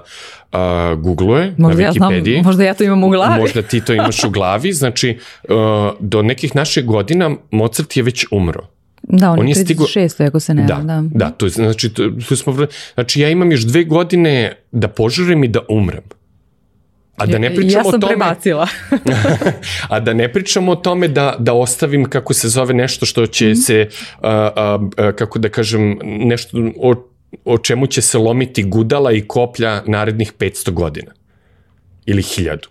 [0.52, 0.60] uh,
[1.00, 2.30] googluje možda na Wikipediji.
[2.30, 3.42] Ja znam, možda ja to imam u glavi.
[3.42, 4.74] Možda ti to imaš u glavi.
[4.74, 5.56] Znači, uh,
[6.00, 8.68] do nekih naših godina Mozart je već umro.
[9.04, 9.64] Da, on, on je 36.
[9.64, 10.28] Stigo...
[10.28, 11.04] ako se ne da, da.
[11.12, 15.44] Da, to je, znači, to, to smo, znači ja imam još dve godine da požurim
[15.44, 16.04] i da umrem.
[17.18, 18.68] A da ne pričamo ja sam o tome, prebacila.
[19.90, 23.46] a da ne pričamo o tome da, da ostavim kako se zove nešto što će
[23.46, 23.66] mm -hmm.
[23.66, 23.90] se,
[24.22, 26.96] a, a, a, kako da kažem, nešto o,
[27.46, 31.12] o čemu će se lomiti gudala i koplja narednih 500 godina.
[32.06, 32.68] Ili hiljadu.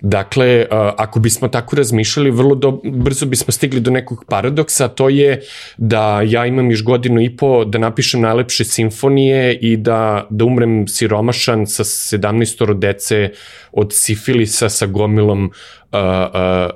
[0.00, 5.40] Dakle, ako bismo tako razmišljali, vrlo do, brzo bismo stigli do nekog paradoksa, to je
[5.76, 10.88] da ja imam još godinu i po da napišem najlepše simfonije i da, da umrem
[10.88, 13.30] siromašan sa 17 dece
[13.72, 15.50] od sifilisa sa gomilom uh,
[15.92, 16.70] uh,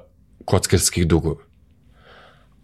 [0.44, 1.40] kockarskih dugova.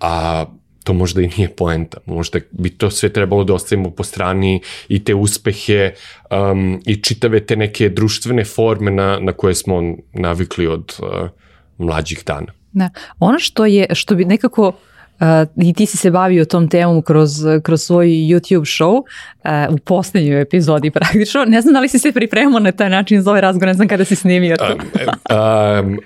[0.00, 0.44] A
[0.88, 1.98] to možda i nije poenta.
[2.06, 5.92] Možda bi to sve trebalo da ostavimo po strani i te uspehe
[6.30, 11.28] um, i čitave te neke društvene forme na, na koje smo navikli od uh,
[11.78, 12.52] mlađih dana.
[12.72, 12.90] Da.
[13.18, 14.72] Ono što je, što bi nekako
[15.20, 17.30] Uh, i ti si se bavio tom temom kroz,
[17.62, 21.44] kroz svoj YouTube show uh, u poslednjoj epizodi praktično.
[21.44, 23.88] Ne znam da li si se pripremao na taj način za ovaj razgovor, ne znam
[23.88, 24.76] kada si snimio to.
[25.80, 25.98] um,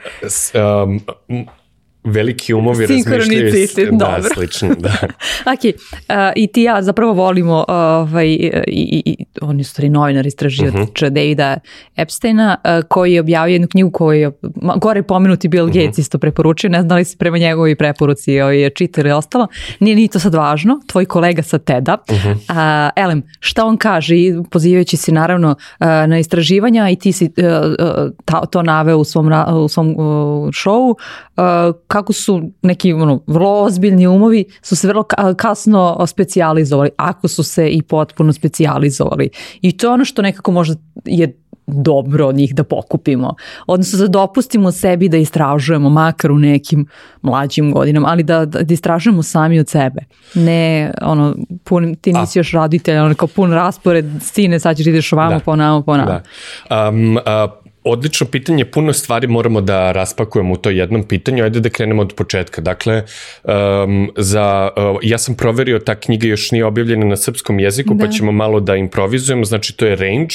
[0.55, 1.47] um, um,
[2.05, 4.31] veliki umovi razmišljaju da, dobro.
[4.35, 4.93] slično, da.
[5.53, 10.27] ok, uh, i ti ja zapravo volimo ovaj, i, i, i on je stvari novinar
[10.27, 10.83] istražioč uh mhm.
[10.83, 11.11] -huh.
[11.11, 11.57] Davida
[11.97, 14.31] Epsteina uh, koji je objavio jednu knjigu koju je
[14.77, 15.79] gore pomenuti Bill mhm.
[15.79, 16.01] Gates uh -huh.
[16.01, 19.47] isto preporučio, ne znam da li se prema njegovi preporuci ovaj, čitali i ostalo,
[19.81, 22.33] nije ni to sad važno, tvoj kolega sa TED-a, uh -huh.
[22.33, 24.15] uh, Elem, šta on kaže,
[24.51, 29.05] pozivajući se naravno uh, na istraživanja i ti si uh, uh, ta, to naveo u
[29.05, 29.31] svom,
[29.65, 29.97] u svom uh,
[30.49, 30.95] showu,
[31.37, 35.05] uh, kako su neki ono, vrlo ozbiljni umovi su se vrlo
[35.37, 39.31] kasno specijalizovali, ako su se i potpuno specijalizovali.
[39.61, 40.74] I to je ono što nekako možda
[41.05, 43.35] je dobro od njih da pokupimo.
[43.66, 46.87] Odnosno da dopustimo sebi da istražujemo, makar u nekim
[47.22, 50.00] mlađim godinama, ali da, da istražujemo sami od sebe.
[50.35, 54.87] Ne, ono, pun, ti nisi A, još raditelj, ono kao pun raspored, sine, sad ćeš
[54.87, 56.20] ideš ovamo, da, pa onamo, pa onamo.
[56.70, 56.88] Da.
[56.88, 57.22] Um, uh,
[57.85, 62.14] Odlično pitanje, puno stvari moramo da raspakujemo u to jednom pitanju, ajde da krenemo od
[62.14, 62.61] početka.
[62.61, 63.03] Dakle,
[63.45, 67.95] um, za, uh, ja sam proverio, ta knjiga još nije objavljena na srpskom jeziku, pa
[67.95, 68.05] da.
[68.05, 70.35] pa ćemo malo da improvizujemo, znači to je range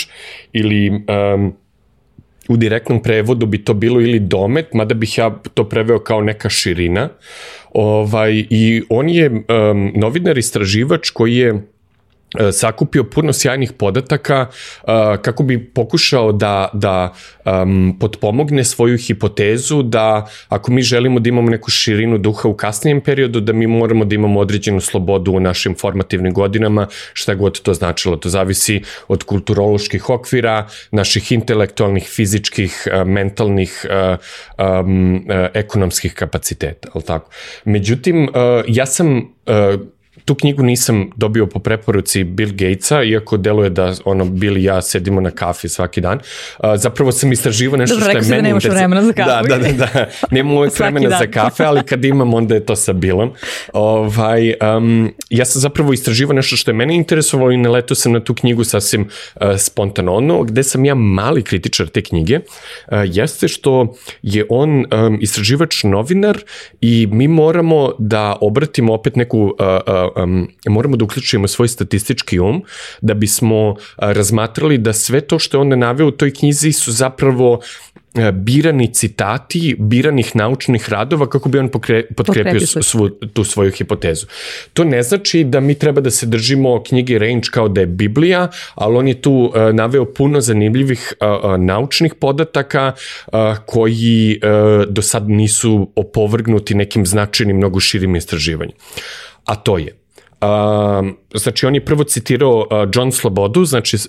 [0.53, 1.53] ili um,
[2.47, 6.49] u direktnom prevodu bi to bilo ili domet, mada bih ja to preveo kao neka
[6.49, 7.09] širina.
[7.73, 11.67] Ovaj, I on je um, novinar istraživač koji je
[12.51, 14.89] sakupio puno sjajnih podataka uh,
[15.21, 17.13] kako bi pokušao da, da
[17.45, 23.01] um, potpomogne svoju hipotezu da ako mi želimo da imamo neku širinu duha u kasnijem
[23.01, 27.73] periodu, da mi moramo da imamo određenu slobodu u našim formativnim godinama, šta god to
[27.73, 28.15] značilo.
[28.15, 34.17] To zavisi od kulturoloških okvira, naših intelektualnih, fizičkih, uh, mentalnih, uh,
[34.85, 36.89] um, ekonomskih kapaciteta.
[37.07, 37.29] Tako?
[37.65, 38.29] Međutim, uh,
[38.67, 39.23] ja sam uh,
[40.27, 44.81] tu knjigu nisam dobio po preporuci Bill Gatesa, iako deluje da ono Bill i ja
[44.81, 46.17] sedimo na kafi svaki dan.
[46.17, 48.49] Uh, zapravo sam istraživao nešto Dobro, što je meni...
[48.49, 49.29] Dobro, rekao da vremena za kafu.
[49.29, 50.09] Da, da, da, da.
[50.31, 51.19] Nemam uvek vremena dan.
[51.19, 53.31] za kafe, ali kad imam, onda je to sa Billom.
[53.73, 58.19] Ovaj, um, ja sam zapravo istraživao nešto što je mene interesovalo i naletao sam na
[58.19, 60.15] tu knjigu sasvim uh, spontano.
[60.15, 65.83] Ono gde sam ja mali kritičar te knjige uh, jeste što je on um, istraživač
[65.83, 66.37] novinar
[66.81, 72.39] i mi moramo da obratimo opet neku uh, uh, um, moramo da uključimo svoj statistički
[72.39, 72.63] um
[73.01, 76.91] da bismo uh, razmatrali da sve to što je on naveo u toj knjizi su
[76.91, 77.59] zapravo
[78.15, 84.25] e, birani citati biranih naučnih radova kako bi on pokre, potkrepio svu, tu svoju hipotezu.
[84.73, 88.47] To ne znači da mi treba da se držimo knjige Range kao da je Biblija,
[88.75, 92.93] ali on je tu uh, naveo puno zanimljivih uh, uh, naučnih podataka
[93.27, 98.77] uh, koji uh, do sad nisu opovrgnuti nekim značajnim, mnogo širim istraživanjem.
[99.45, 100.06] A to je
[100.41, 104.01] Uh, znači, on je prvo citirao uh, John Slobodu, znači uh,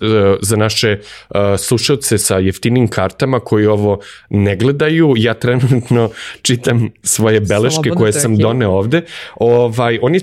[0.43, 4.01] za naše uh, slušalce sa jeftinim kartama koji ovo
[4.31, 6.11] ne gledaju, ja trenutno
[6.47, 9.03] čitam svoje beleške Slobodno koje sam doneo ovde.
[9.37, 10.21] Ovaj, on je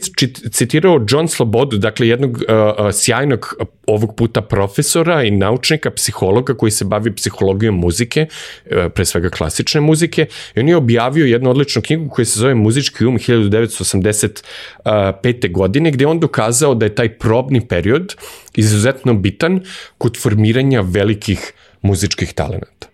[0.51, 2.39] citirao John Slobodu, dakle jednog uh,
[2.85, 3.55] uh, sjajnog
[3.87, 8.27] ovog puta profesora i naučnika, psihologa koji se bavi psihologijom muzike,
[8.65, 12.55] uh, pre svega klasične muzike, i on je objavio jednu odličnu knjigu koja se zove
[12.55, 15.51] Muzički um 1985.
[15.51, 18.15] godine, gde on dokazao da je taj probni period
[18.55, 19.61] izuzetno bitan
[19.97, 22.87] kod formiranja velikih muzičkih talenata.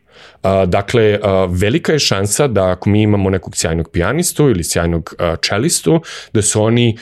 [0.67, 6.01] Dakle, velika je šansa da ako mi imamo nekog sjajnog pijanistu ili sjajnog čelistu,
[6.33, 6.97] da su oni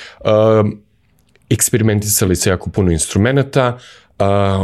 [1.49, 3.79] eksperimentisali sa jako puno instrumenta,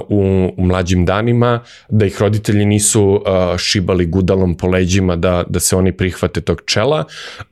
[0.10, 5.60] u, u mlađim danima, da ih roditelji nisu uh, šibali gudalom po leđima da, da
[5.60, 7.04] se oni prihvate tog čela,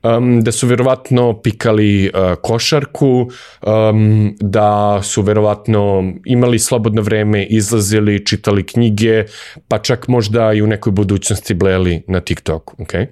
[0.02, 3.30] um, da su verovatno pikali uh, košarku,
[3.62, 9.24] um, da su verovatno imali slobodno vreme, izlazili, čitali knjige,
[9.68, 12.76] pa čak možda i u nekoj budućnosti bleli na TikToku.
[12.76, 13.06] Okay?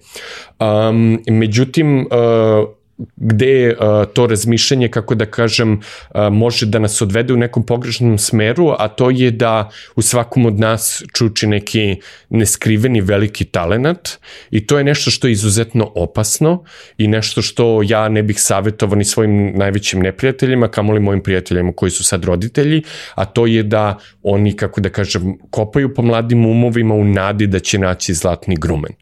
[0.60, 2.81] Um, međutim, uh,
[3.16, 8.18] gde uh, to razmišljanje, kako da kažem, uh, može da nas odvede u nekom pogrešnom
[8.18, 11.96] smeru, a to je da u svakom od nas čuči neki
[12.28, 14.08] neskriveni veliki talenat
[14.50, 16.64] i to je nešto što je izuzetno opasno
[16.98, 21.90] i nešto što ja ne bih savjetovao ni svojim najvećim neprijateljima, kamoli mojim prijateljima koji
[21.90, 22.82] su sad roditelji,
[23.14, 27.58] a to je da oni, kako da kažem, kopaju po mladim umovima u nadi da
[27.58, 28.92] će naći zlatni grumen.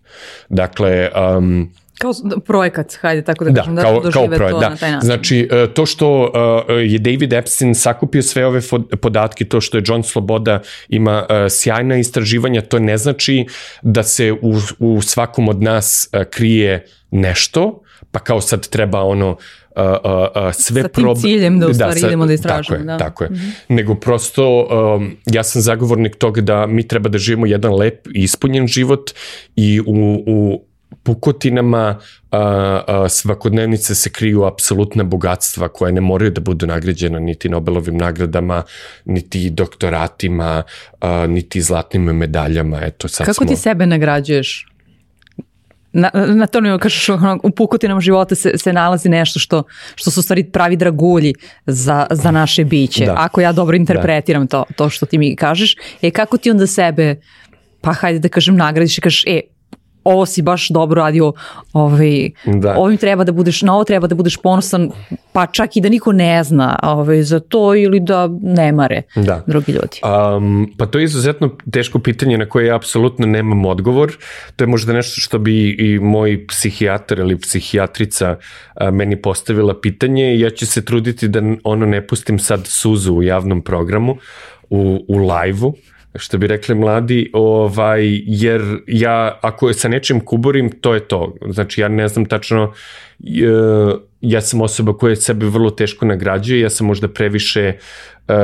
[0.49, 2.13] Dakle, um, Kao
[2.47, 4.69] projekat, hajde tako da, da kažem, da kao, dožive kao projekt, to da.
[4.69, 5.07] na taj način.
[5.07, 6.33] Znači, e, to što
[6.69, 8.61] e, je David Epstein sakupio sve ove
[9.01, 13.47] podatke, to što je John Sloboda ima e, sjajna istraživanja, to ne znači
[13.83, 19.37] da se u, u svakom od nas krije nešto, pa kao sad treba ono uh,
[19.77, 21.17] uh, sve Sa tim prob...
[21.19, 22.85] ciljem da u da, stvari da, sa, idemo da istražujemo.
[22.87, 23.05] Tako je, da.
[23.05, 23.31] tako je.
[23.31, 23.53] Mm -hmm.
[23.69, 28.23] Nego prosto um, ja sam zagovornik toga da mi treba da živimo jedan lep i
[28.23, 29.11] ispunjen život
[29.57, 30.65] i u, u
[31.03, 31.99] pukotinama
[32.31, 32.39] a,
[32.87, 38.63] a, svakodnevnice se kriju apsolutna bogatstva koje ne moraju da budu nagrađena niti Nobelovim nagradama,
[39.05, 40.63] niti doktoratima,
[41.01, 42.79] a, niti zlatnim medaljama.
[42.83, 43.47] Eto, sad Kako smo...
[43.47, 44.67] ti sebe nagrađuješ?
[45.93, 47.09] Na, na to ne kažeš,
[47.43, 49.63] u pukotinama života se, se nalazi nešto što,
[49.95, 51.35] što su stvari pravi dragulji
[51.67, 53.07] za, za naše biće.
[53.07, 53.15] Da.
[53.19, 54.49] Ako ja dobro interpretiram da.
[54.49, 57.21] to, to što ti mi kažeš, e kako ti onda sebe,
[57.81, 59.41] pa hajde da kažem, nagradiš i kažeš, e,
[60.05, 61.33] ovo si baš dobro radio,
[61.73, 62.75] ovaj, da.
[62.79, 64.91] ovim treba da budeš, na ovo treba da budeš ponosan,
[65.33, 69.43] pa čak i da niko ne zna ovaj, za to ili da ne mare da.
[69.47, 70.01] drugi ljudi.
[70.37, 74.13] Um, pa to je izuzetno teško pitanje na koje ja apsolutno nemam odgovor.
[74.57, 78.37] To je možda nešto što bi i moj psihijatar ili psihijatrica
[78.75, 83.15] a, meni postavila pitanje i ja ću se truditi da ono ne pustim sad suzu
[83.15, 84.17] u javnom programu,
[84.71, 85.75] u, u live-u,
[86.15, 91.35] što bi rekli mladi, ovaj, jer ja ako sa nečim kuborim, to je to.
[91.49, 92.73] Znači ja ne znam tačno,
[94.21, 97.73] ja sam osoba koja sebe vrlo teško nagrađuje, ja sam možda previše
[98.29, 98.35] uh,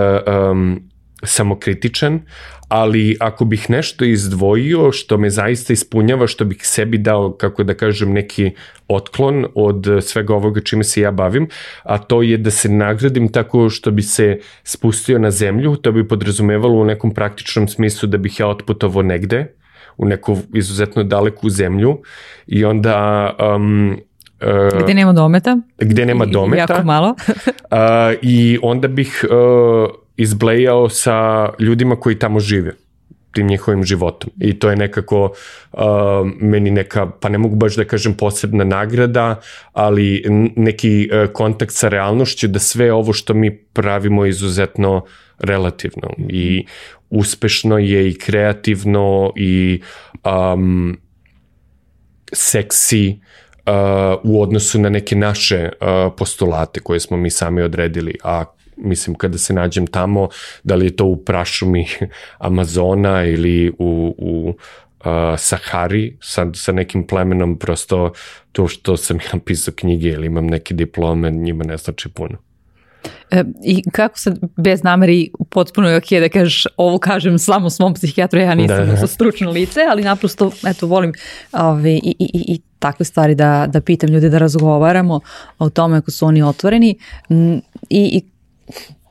[0.50, 0.90] um,
[1.22, 2.20] samokritičan,
[2.68, 7.74] ali ako bih nešto izdvojio što me zaista ispunjava, što bih sebi dao, kako da
[7.74, 8.50] kažem, neki
[8.88, 11.48] otklon od svega ovoga čime se ja bavim,
[11.82, 16.08] a to je da se nagradim tako što bi se spustio na zemlju, to bi
[16.08, 19.46] podrazumevalo u nekom praktičnom smislu da bih ja otputovao negde,
[19.96, 22.02] u neku izuzetno daleku zemlju
[22.46, 23.98] i onda um,
[24.40, 25.58] Uh, gde nema dometa.
[25.78, 26.72] Gde nema dometa.
[26.72, 27.08] Jako malo.
[27.08, 32.72] uh, I onda bih uh, izblejao sa ljudima koji tamo žive
[33.36, 34.30] tim njihovim životom.
[34.40, 35.24] I to je nekako
[35.72, 35.80] uh,
[36.40, 39.40] meni neka, pa ne mogu baš da kažem posebna nagrada,
[39.72, 40.24] ali
[40.56, 45.04] neki uh, kontakt sa realnošću da sve ovo što mi pravimo je izuzetno
[45.38, 46.64] relativno i
[47.10, 49.82] uspešno je i kreativno i
[50.24, 50.96] um,
[52.32, 53.20] seksi
[53.66, 58.44] uh, u odnosu na neke naše uh, postulate koje smo mi sami odredili, a
[58.76, 60.28] mislim kada se nađem tamo,
[60.64, 61.86] da li je to u prašumi
[62.38, 68.12] Amazona ili u, u uh, Sahari sa, sa nekim plemenom, prosto
[68.52, 72.38] to što sam ja pisao knjige ili imam neke diplome, njima ne znači puno.
[73.30, 77.94] E, I kako sad, bez nameri, potpuno je ok da kažeš, ovo kažem samo svom
[77.94, 79.06] psihijatru, ja nisam da, da.
[79.06, 81.12] stručno lice, ali naprosto, eto, volim
[81.52, 85.20] ove, i, i, i takve stvari da, da pitam ljude, da razgovaramo
[85.58, 87.40] o tome ako su oni otvoreni i,
[87.90, 88.22] i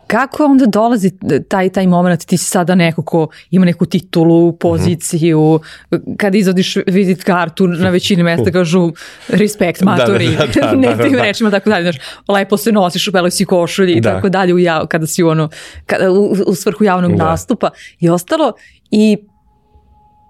[0.08, 1.12] Kako onda dolazi
[1.50, 5.60] taj, taj moment, ti si sada neko ko ima neku titulu, poziciju,
[5.92, 6.18] mm -hmm.
[6.18, 8.92] kada izvodiš vizit kartu na većini mesta kažu
[9.28, 11.96] respekt maturi, da, da, da, da, nekim da, da, rečima tako dalje, znaš,
[12.28, 14.14] lepo se nosiš u beloj si košulji i da.
[14.14, 15.50] tako dalje u jav, kada si ono,
[15.86, 17.24] kada, u, u svrhu javnog da.
[17.24, 18.54] nastupa i ostalo
[18.92, 19.18] i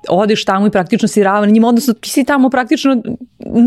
[0.10, 3.02] odeš tamo i praktično si ravan njima, odnosno ti si tamo praktično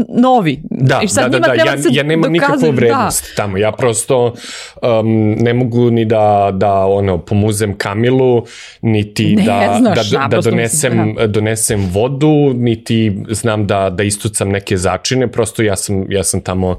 [0.09, 0.61] novi.
[0.71, 2.71] Da, I sad da, da, da, ja, ja nemam nikakvu da.
[2.71, 3.43] vrednost da.
[3.43, 4.35] tamo, ja prosto
[4.83, 8.45] um, ne mogu ni da, da ono, pomuzem Kamilu,
[8.83, 11.27] niti ne, da, znaš, da, da donesem, da.
[11.27, 16.79] donesem vodu, niti znam da, da istucam neke začine, prosto ja sam, ja sam tamo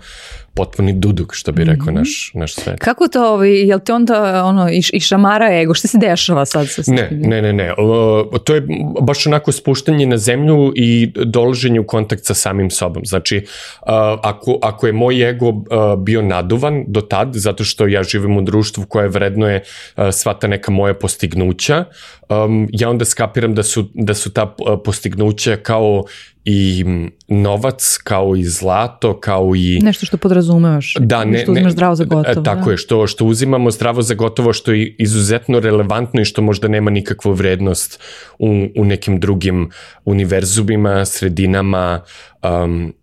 [0.59, 1.97] potpuni duduk, što bi rekao mm -hmm.
[1.97, 2.79] naš, naš svet.
[2.79, 6.67] Kako to, ovaj, jel te onda ono, i, i šamara ego, šta se dešava sad
[6.67, 7.73] sa Ne, ne, ne, ne.
[7.77, 8.67] O, to je
[9.01, 13.05] baš onako spuštanje na zemlju i dolaženje u kontakt sa samim sobom.
[13.05, 13.45] Znači,
[13.81, 18.37] a, ako, ako je moj ego a, bio naduvan do tad, zato što ja živim
[18.37, 19.63] u društvu koje vrednuje
[19.95, 21.85] a, sva ta neka moja postignuća,
[22.29, 26.03] um, ja onda skapiram da su, da su ta postignuća kao
[26.45, 26.85] i
[27.27, 29.79] novac, kao i zlato, kao i...
[29.83, 32.43] Nešto što podrazumevaš, da, ne, što uzimaš zdravo za gotovo.
[32.43, 32.71] Tako da.
[32.71, 36.91] je, što, što uzimamo zdravo za gotovo, što je izuzetno relevantno i što možda nema
[36.91, 37.99] nikakvu vrednost
[38.39, 39.69] u, u nekim drugim
[40.05, 42.01] univerzumima, sredinama,
[42.43, 42.93] um,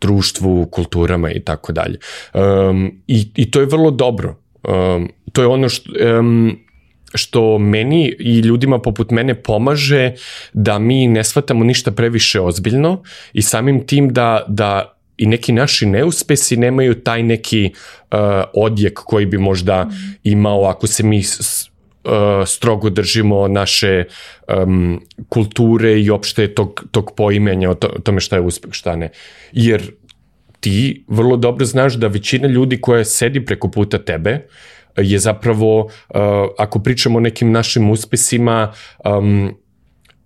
[0.00, 1.98] društvu, kulturama i tako dalje.
[2.34, 4.36] Um, i, I to je vrlo dobro.
[4.68, 5.92] Um, to je ono što...
[6.18, 6.65] Um,
[7.16, 10.12] što meni i ljudima poput mene pomaže
[10.52, 13.02] da mi ne shvatamo ništa previše ozbiljno
[13.32, 18.18] i samim tim da, da i neki naši neuspesi nemaju taj neki uh,
[18.54, 19.90] odjek koji bi možda mm.
[20.24, 21.70] imao ako se mi s,
[22.04, 22.12] uh,
[22.46, 24.04] strogo držimo naše
[24.64, 29.10] um, kulture i opšte tog, tog poimenja o, to, tome šta je uspeh, šta ne.
[29.52, 29.82] Jer
[30.60, 35.80] ti vrlo dobro znaš da većina ljudi koja sedi preko puta tebe uh, je zapravo,
[35.80, 35.90] uh,
[36.58, 38.72] ako pričamo o nekim našim uspesima,
[39.04, 39.54] um,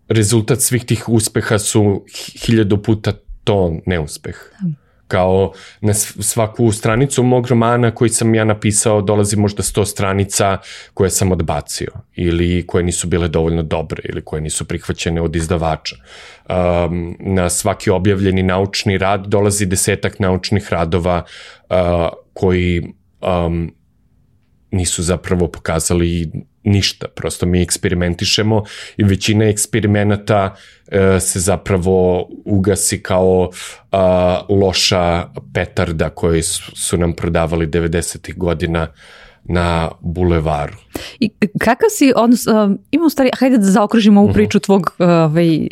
[0.09, 2.05] rezultat svih tih uspeha su
[2.45, 3.13] hiljadu puta
[3.45, 4.37] to neuspeh.
[4.61, 4.81] Da.
[5.09, 10.59] Kao na svaku stranicu mog romana koji sam ja napisao dolazi možda 100 stranica
[10.95, 15.97] koje sam odbacio ili koje nisu bile dovoljno dobre ili koje nisu prihvaćene od izdavača.
[16.49, 21.23] Um, na svaki objavljeni naučni rad dolazi desetak naučnih radova
[21.71, 21.77] uh,
[22.33, 22.83] koji
[23.21, 23.75] um,
[24.71, 26.31] nisu zapravo pokazali
[26.65, 28.65] ništa, prosto mi eksperimentišemo
[28.97, 30.57] i većina eksperimenata
[30.89, 33.51] e, se zapravo ugasi kao
[33.93, 38.37] a, loša petarda koji su, su nam prodavali 90.
[38.37, 38.89] godina
[39.45, 40.77] na bulevaru.
[41.21, 42.55] I kakav si odnos, uh,
[42.91, 44.35] imamo stvari, hajde da zaokružimo ovu mhm.
[44.35, 45.69] priču tvog ovaj,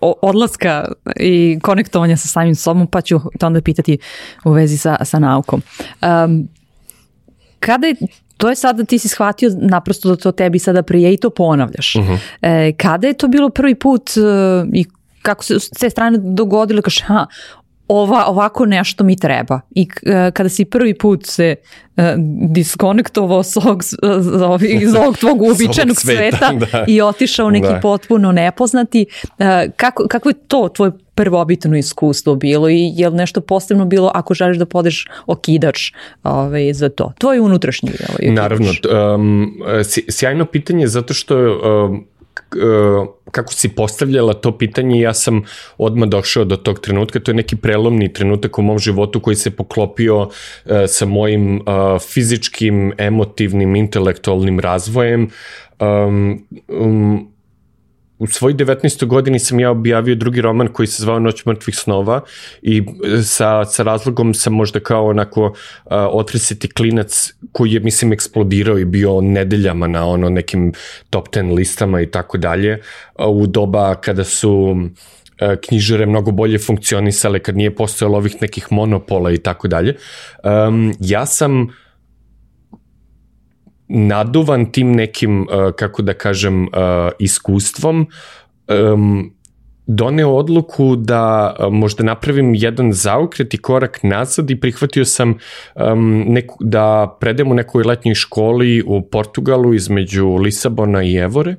[0.00, 3.98] odlaska i konektovanja sa samim sobom, pa ću te onda pitati
[4.44, 5.62] u vezi sa, sa naukom.
[6.02, 6.48] Um,
[7.60, 7.94] kada je
[8.36, 11.96] to je sada ti si shvatio naprosto da to tebi sada prije i to ponavljaš.
[11.96, 12.12] Uh mhm.
[12.12, 12.18] -huh.
[12.42, 14.20] e, kada je to bilo prvi put e,
[14.72, 14.84] i
[15.22, 17.26] kako se s te strane dogodilo, kaš, ha,
[17.88, 19.60] ova, ovako nešto mi treba.
[19.70, 21.54] I uh, kada si prvi put se
[21.96, 22.04] uh,
[22.48, 23.82] diskonektovao s ovog,
[24.82, 26.84] iz ovog tvog uobičajenog sveta, sveta da.
[26.88, 27.80] i otišao neki da.
[27.82, 29.46] potpuno nepoznati, uh,
[29.76, 34.34] kako, kako je to tvoje prvobitno iskustvo bilo i je li nešto posebno bilo ako
[34.34, 37.12] želiš da podeš okidač ovaj, za to?
[37.18, 38.72] Tvoj unutrašnji ovaj, Naravno,
[39.14, 39.52] um,
[40.08, 42.06] sjajno pitanje zato što um,
[43.30, 45.42] kako si postavljala to pitanje, ja sam
[45.78, 49.50] odmah došao do tog trenutka, to je neki prelomni trenutak u mom životu koji se
[49.50, 50.30] poklopio uh,
[50.88, 51.62] sa mojim uh,
[52.12, 55.30] fizičkim, emotivnim, intelektualnim razvojem.
[55.80, 57.35] Um, um,
[58.18, 59.06] u svoj 19.
[59.06, 62.20] godini sam ja objavio drugi roman koji se zvao Noć mrtvih snova
[62.62, 65.52] i e, sa, sa razlogom sam možda kao onako uh,
[65.90, 70.72] otresiti klinac koji je mislim eksplodirao i bio nedeljama na ono nekim
[71.10, 72.82] top 10 listama i tako dalje
[73.18, 74.76] u doba kada su
[75.68, 79.96] knjižare mnogo bolje funkcionisale, kad nije postojalo ovih nekih monopola i tako dalje.
[81.00, 81.68] Ja sam uh,
[83.88, 86.68] naduvan tim nekim, uh, kako da kažem, uh,
[87.18, 88.06] iskustvom,
[88.68, 89.32] um,
[89.86, 95.34] doneo odluku da uh, možda napravim jedan zaokret i korak nazad i prihvatio sam
[95.74, 101.56] um, neku, da predem u nekoj letnjoj školi u Portugalu između Lisabona i Evore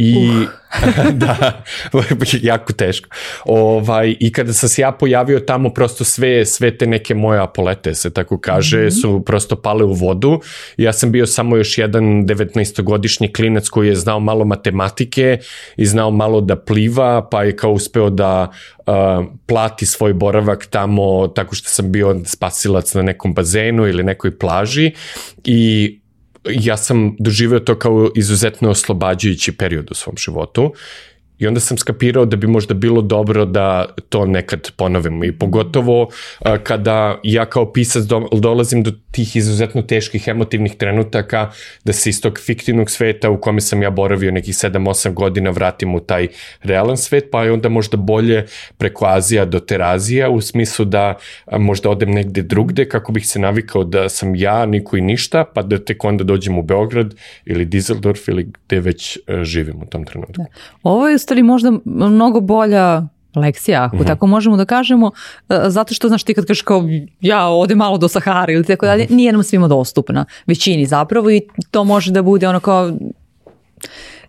[0.00, 0.30] I
[1.12, 1.64] da,
[2.42, 3.08] jako teško.
[3.44, 7.94] Ovaj, I kada sam se ja pojavio tamo, prosto sve, sve te neke moje apolete,
[7.94, 9.00] se tako kaže, mm -hmm.
[9.00, 10.40] su prosto pale u vodu.
[10.76, 15.38] Ja sam bio samo još jedan 19-godišnji klinac koji je znao malo matematike
[15.76, 18.50] i znao malo da pliva, pa je kao uspeo da
[18.86, 18.94] uh,
[19.46, 24.92] plati svoj boravak tamo tako što sam bio spasilac na nekom bazenu ili nekoj plaži
[25.44, 25.98] i
[26.50, 30.72] ja sam doživeo to kao izuzetno oslobađajući period u svom životu
[31.38, 36.08] I onda sam skapirao da bi možda bilo dobro da to nekad ponovimo i pogotovo
[36.38, 41.50] a, kada ja kao pisac do, dolazim do tih izuzetno teških emotivnih trenutaka
[41.84, 45.94] da se iz tog fiktivnog sveta u kome sam ja boravio nekih 7-8 godina vratim
[45.94, 46.28] u taj
[46.62, 48.46] realan svet, pa je onda možda bolje
[48.78, 51.14] preko Azija do Terazija u smislu da
[51.46, 55.44] a, možda odem negde drugde kako bih se navikao da sam ja, niko i ništa,
[55.54, 57.14] pa da tek onda dođem u Beograd
[57.44, 60.32] ili Dizeldorf ili gde već a, živim u tom trenutku.
[60.36, 60.44] Da.
[60.82, 63.02] Ovo je stvari možda mnogo bolja
[63.36, 64.06] lekcija, ako mm -hmm.
[64.06, 65.10] tako možemo da kažemo,
[65.48, 66.84] e, zato što, znaš, ti kad kažeš kao
[67.20, 69.14] ja ode malo do Sahara ili tako dalje, mhm.
[69.16, 72.92] nije nam svima dostupna, većini zapravo i to može da bude ono kao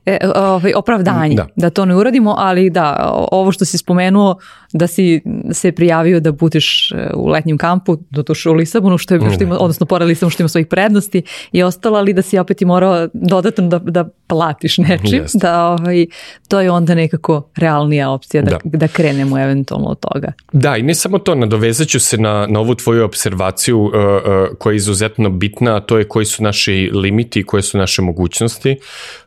[0.06, 1.48] e, ovaj, opravdanje da.
[1.56, 4.36] da to ne uradimo, ali da, ovo što si spomenuo,
[4.74, 5.22] da si
[5.52, 9.58] se prijavio da budeš e, u letnjem kampu, dotoše u Lisabonu, što je, što ima,
[9.60, 11.22] odnosno pored Lisabonu što ima svojih prednosti
[11.52, 15.40] i ostalo, ali da si opet i morao dodatno da, da platiš nečim, yes.
[15.42, 16.06] da ovaj,
[16.48, 18.78] to je onda nekako realnija opcija da, da.
[18.78, 20.32] da krenemo eventualno od toga.
[20.52, 24.74] Da, i ne samo to, nadovezaću se na, na ovu tvoju observaciju uh, uh, koja
[24.74, 28.78] je izuzetno bitna, a to je koji su naši limiti i koje su naše mogućnosti.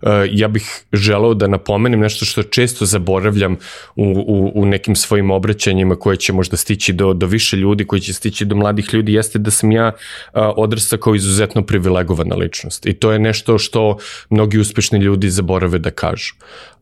[0.02, 3.56] Uh, ja bih želeo da napomenem nešto što često zaboravljam
[3.96, 8.00] u, u, u nekim svojim obraćanjima koje će možda stići do, do više ljudi, koji
[8.00, 9.92] će stići do mladih ljudi, jeste da sam ja
[10.32, 12.86] odrastao kao izuzetno privilegovana ličnost.
[12.86, 13.98] I to je nešto što
[14.30, 16.34] mnogi uspešni ljudi zaborave da kažu.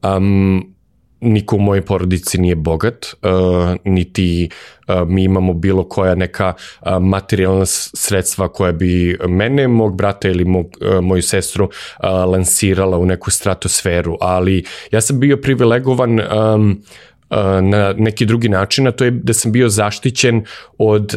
[0.03, 0.75] Um,
[1.21, 3.31] niko u mojoj porodici nije bogat, uh,
[3.85, 4.49] niti
[4.89, 10.45] uh, mi imamo bilo koja neka uh, materijalna sredstva koja bi mene, mog brata ili
[10.45, 11.71] mog, uh, moju sestru uh,
[12.33, 16.83] lansirala u neku stratosferu, ali ja sam bio privilegovan um,
[17.63, 20.45] na neki drugi način, a to je da sam bio zaštićen
[20.79, 21.15] od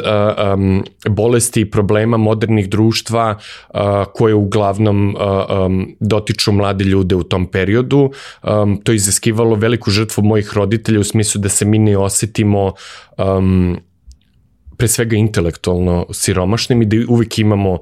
[0.54, 3.80] um, bolesti i problema modernih društva uh,
[4.14, 8.12] koje uglavnom uh, um, dotiču mlade ljude u tom periodu.
[8.44, 12.74] Um, to je izaskivalo veliku žrtvu mojih roditelja u smislu da se mi ne osetimo
[13.18, 13.78] um,
[14.78, 17.80] pre svega intelektualno siromašnim i da uvek imamo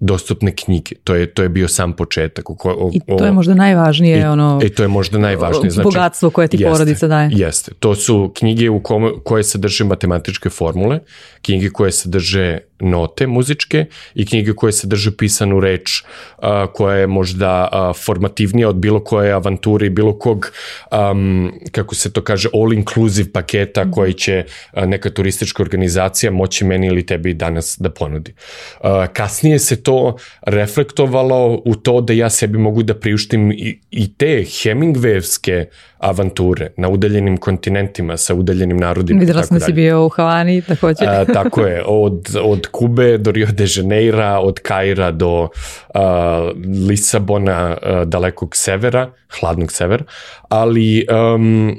[0.00, 0.94] dostupne knjige.
[1.04, 2.50] To je to je bio sam početak.
[2.50, 4.60] O, o, I to je možda najvažnije i, ono.
[4.64, 7.30] I to je možda najvažnije znači bogatstvo koje ti jeste, porodica daje.
[7.32, 7.72] Jeste.
[7.78, 11.00] To su knjige u kome, koje sadrže matematičke formule,
[11.42, 16.02] knjige koje sadrže note muzičke i knjige koje sadrže pisanu reč
[16.38, 20.52] a, koja je možda a, formativnija od bilo koje avanture i bilo kog
[20.90, 23.92] um, kako se to kaže all inclusive paketa mm.
[23.92, 28.34] koji će a, neka turistička organizacija moći meni ili tebi danas da ponudi.
[28.80, 34.14] A, kasnije se to reflektovalo u to da ja sebi mogu da priuštim i, i
[34.14, 35.64] te Hemingwayevske
[35.98, 39.20] avanture na udaljenim kontinentima sa udaljenim narodima.
[39.20, 41.04] Videla sam da si bio u Havani takođe.
[41.06, 45.48] A, tako je, od, od Kube do Rio de Janeira, od Kaira do
[45.94, 46.50] a,
[46.88, 50.04] Lisabona, a, dalekog severa, hladnog severa,
[50.48, 51.76] ali um,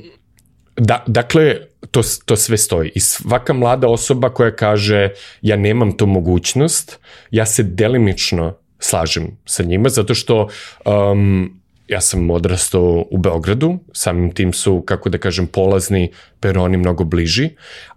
[0.77, 1.55] da, dakle,
[1.91, 2.91] to, to sve stoji.
[2.95, 5.09] I svaka mlada osoba koja kaže
[5.41, 6.99] ja nemam tu mogućnost,
[7.31, 10.47] ja se delimično slažem sa njima, zato što
[10.85, 11.58] um,
[11.89, 17.49] ja sam odrastao u Beogradu, samim tim su, kako da kažem, polazni peroni mnogo bliži,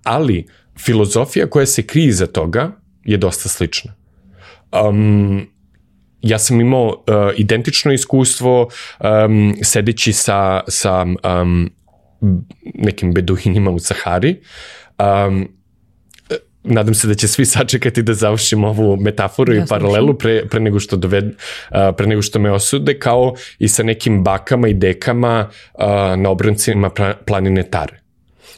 [0.03, 0.47] ali
[0.79, 2.71] filozofija koja se krije za toga
[3.05, 3.95] je dosta slična.
[4.89, 5.47] Um,
[6.23, 6.95] ja sam imao uh,
[7.37, 8.69] identično iskustvo
[9.01, 11.07] um, sedeći sa, sa
[11.41, 11.71] um,
[12.75, 14.41] nekim beduinima u Sahari.
[14.99, 15.49] Um,
[16.65, 20.61] nadam se da će svi sačekati da završim ovu metaforu ja i paralelu pre, pre,
[20.61, 21.25] nego što doved,
[21.97, 25.49] pre nego što me osude, kao i sa nekim bakama i dekama
[26.17, 26.91] na obrancima
[27.27, 28.02] planine Tare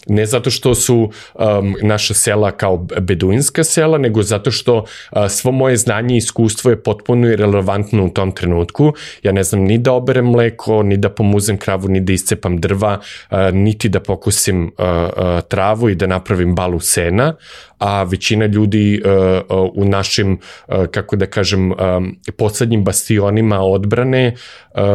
[0.06, 5.52] ne zato što su um, naša sela kao beduinska sela, nego zato što uh, svo
[5.52, 8.92] moje znanje i iskustvo je potpuno irrelevantno u tom trenutku.
[9.22, 12.98] Ja ne znam ni da oberem mleko, ni da pomuzem kravu, ni da iscepam drva,
[13.30, 17.34] uh, niti da pokusim uh, uh, travu i da napravim balu sena,
[17.78, 19.10] a većina ljudi uh,
[19.58, 20.38] uh, u našim,
[20.68, 24.34] uh, kako da kažem, um, poslednjim bastionima odbrane,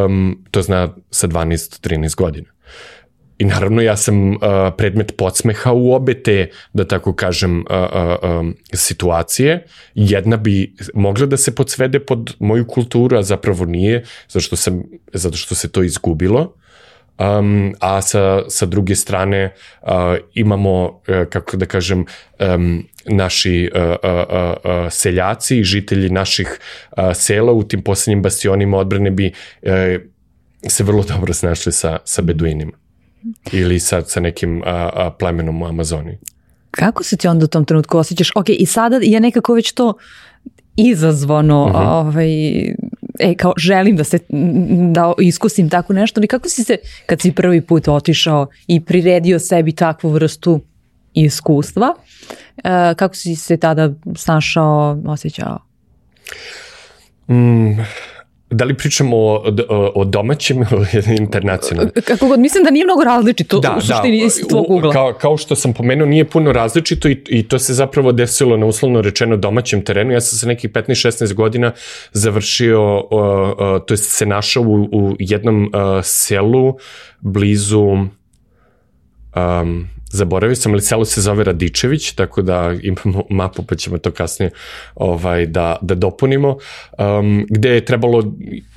[0.06, 2.50] um, to zna sa 12-13 godina.
[3.40, 4.38] I naravno ja sam uh,
[4.78, 9.66] predmet podsmeha u obe te, da tako kažem, uh, uh, um, situacije.
[9.96, 14.84] Jedna bi mogla da se podsvede pod moju kulturu, a zapravo nije, zato što, sam,
[15.14, 16.54] zato što se to izgubilo.
[17.20, 19.90] Um, a sa, sa druge strane uh,
[20.34, 22.06] imamo, uh, kako da kažem,
[22.40, 26.60] um, naši uh, uh, uh, seljaci i žitelji naših
[26.92, 29.32] uh, sela u tim poslednjim bastionima odbrane bi
[29.62, 29.72] uh,
[30.68, 32.89] se vrlo dobro snašli sa, sa beduinima
[33.52, 36.18] ili sa, sa nekim a, a, plemenom u Amazoni.
[36.72, 38.32] Kako se ti onda u tom trenutku osjećaš?
[38.36, 39.94] Ok, i sada je nekako već to
[40.76, 41.78] izazvano, uh mhm.
[41.78, 41.90] -huh.
[41.90, 42.60] ovaj,
[43.20, 44.20] e, kao želim da se,
[44.92, 49.40] da iskusim tako nešto, ali kako si se, kad si prvi put otišao i priredio
[49.40, 50.62] sebi takvu vrstu
[51.14, 52.64] iskustva, uh,
[52.96, 55.60] kako si se tada snašao, osjećao?
[57.30, 57.72] Mm,
[58.52, 60.58] Da li pričamo o, o, o domaćem
[60.94, 61.94] ili internacionalnom?
[62.06, 64.94] Kako god, mislim da nije mnogo različito da, u suštini da, iz tvog ugla.
[64.94, 68.66] Kao, kao što sam pomenuo, nije puno različito i, i to se zapravo desilo na
[68.66, 70.14] uslovno rečeno domaćem terenu.
[70.14, 71.72] Ja sam sa nekih 15-16 godina
[72.12, 75.72] završio, uh, uh, to je se našao u, u jednom uh,
[76.04, 76.78] selu
[77.22, 77.82] blizu
[79.36, 84.12] um, zaboravio sam, ali selo se zove Radičević, tako da imamo mapu pa ćemo to
[84.12, 84.52] kasnije
[84.96, 86.58] ovaj, da, da dopunimo,
[86.98, 88.24] um, gde je trebalo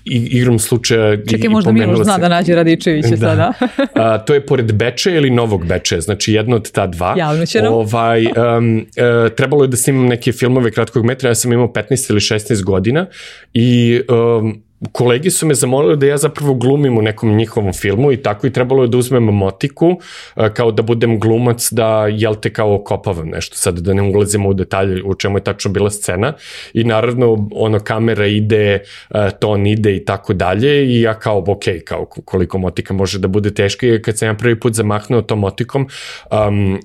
[0.05, 1.17] i, igrom slučaja...
[1.31, 3.17] Čekaj, možda Miloš zna da nađe Radičevića da.
[3.17, 3.53] sada.
[4.05, 7.15] A, to je pored Beče ili Novog Beče, znači jedno od ta dva.
[7.19, 7.73] Javno će nam.
[7.73, 12.11] Ovaj, um, uh, trebalo je da snimam neke filmove kratkog metra, ja sam imao 15
[12.11, 13.07] ili 16 godina
[13.53, 14.63] i um,
[14.93, 18.53] kolegi su me zamolili da ja zapravo glumim u nekom njihovom filmu i tako i
[18.53, 20.01] trebalo je da uzmem motiku
[20.55, 23.57] kao da budem glumac da jel te kao kopavam nešto.
[23.57, 26.33] Sad da ne ulazimo u detalje u čemu je tačno bila scena
[26.75, 28.81] i naravno ono kamera ide
[29.41, 33.55] ton ide i tako dalje i ja kao ok kao koliko motika može da bude
[33.55, 33.87] teška.
[33.87, 35.89] I kad sam ja prvi put zamahnuo tom motikom
[36.31, 36.81] um,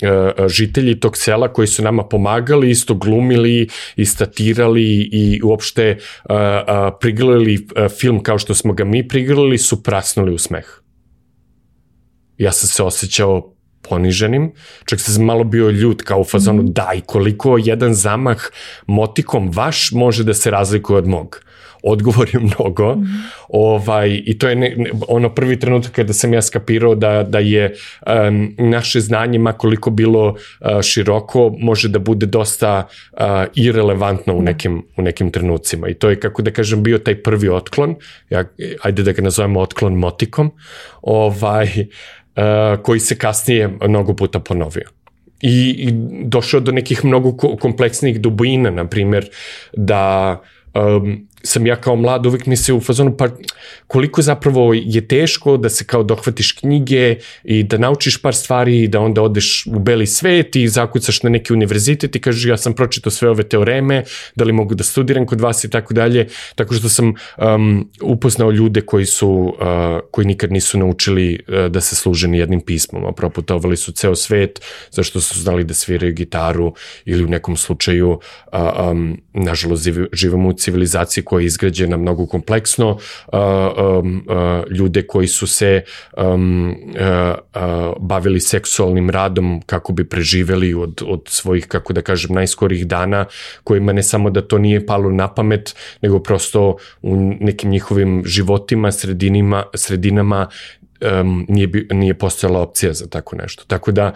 [0.47, 5.97] žitelji tog sela koji su nama pomagali isto glumili i statirali i uopšte
[6.29, 10.65] uh, uh, priglili uh, film kao što smo ga mi prigrali su prasnuli u smeh.
[12.37, 14.51] Ja sam se osjećao poniženim,
[14.85, 16.73] čak sam malo bio ljut kao u fazonu, mm.
[16.73, 18.37] daj, koliko jedan zamah
[18.87, 21.41] motikom vaš može da se razlikuje od mog
[21.83, 22.95] odgovor je mnogo.
[22.95, 23.05] Mm.
[23.49, 27.39] Ovaj, I to je ne, ne, ono prvi trenutak kada sam ja skapirao da, da
[27.39, 27.73] je
[28.27, 33.19] um, naše znanje, makoliko bilo uh, široko, može da bude dosta uh,
[33.55, 35.87] irelevantno u nekim, u nekim trenucima.
[35.87, 37.95] I to je, kako da kažem, bio taj prvi otklon,
[38.29, 38.43] ja,
[38.81, 40.51] ajde da ga nazovemo otklon motikom,
[41.01, 44.97] ovaj, uh, koji se kasnije mnogo puta ponovio
[45.41, 45.91] i, i
[46.23, 49.29] došao do nekih mnogo kompleksnih dubina, na primjer,
[49.73, 50.41] da
[50.73, 53.27] um, sam ja kao mlad uvek se u fazonu, pa
[53.87, 58.87] koliko zapravo je teško da se kao dohvatiš knjige i da naučiš par stvari i
[58.87, 62.73] da onda odeš u beli svet i zakucaš na neki univerzitet i kažeš ja sam
[62.73, 64.03] pročitao sve ove teoreme,
[64.35, 68.51] da li mogu da studiram kod vas i tako dalje, tako što sam um, upoznao
[68.51, 73.05] ljude koji su, uh, koji nikad nisu naučili uh, da se služe ni jednim pismom,
[73.05, 74.61] a proputovali su ceo svet
[74.91, 76.73] zašto su znali da sviraju gitaru
[77.05, 82.89] ili u nekom slučaju, uh, um, nažalost, živimo u civilizaciji koja je izgrađena mnogo kompleksno,
[82.91, 83.39] uh,
[83.99, 85.81] um, uh, ljude koji su se
[86.17, 92.35] um, uh, uh, bavili seksualnim radom kako bi preživeli od, od svojih, kako da kažem,
[92.35, 93.25] najskorih dana,
[93.63, 98.91] kojima ne samo da to nije palo na pamet, nego prosto u nekim njihovim životima,
[98.91, 100.47] sredinima, sredinama
[101.21, 103.63] um, nije, nije postojala opcija za tako nešto.
[103.67, 104.13] Tako da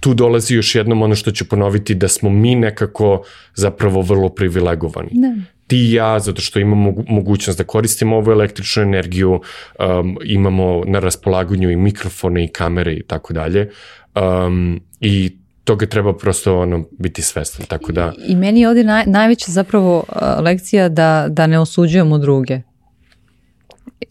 [0.00, 3.22] tu dolazi još jednom ono što ću ponoviti da smo mi nekako
[3.54, 5.10] zapravo vrlo privilegovani.
[5.12, 10.82] Da ti i ja, zato što imamo mogućnost da koristimo ovu električnu energiju, um, imamo
[10.86, 13.70] na raspolaganju i mikrofone i kamere i tako dalje.
[14.14, 18.12] Um, I toga treba prosto ono biti svestan, tako da...
[18.18, 22.60] I, i meni je ovdje naj, najveća zapravo uh, lekcija da, da ne osuđujemo druge.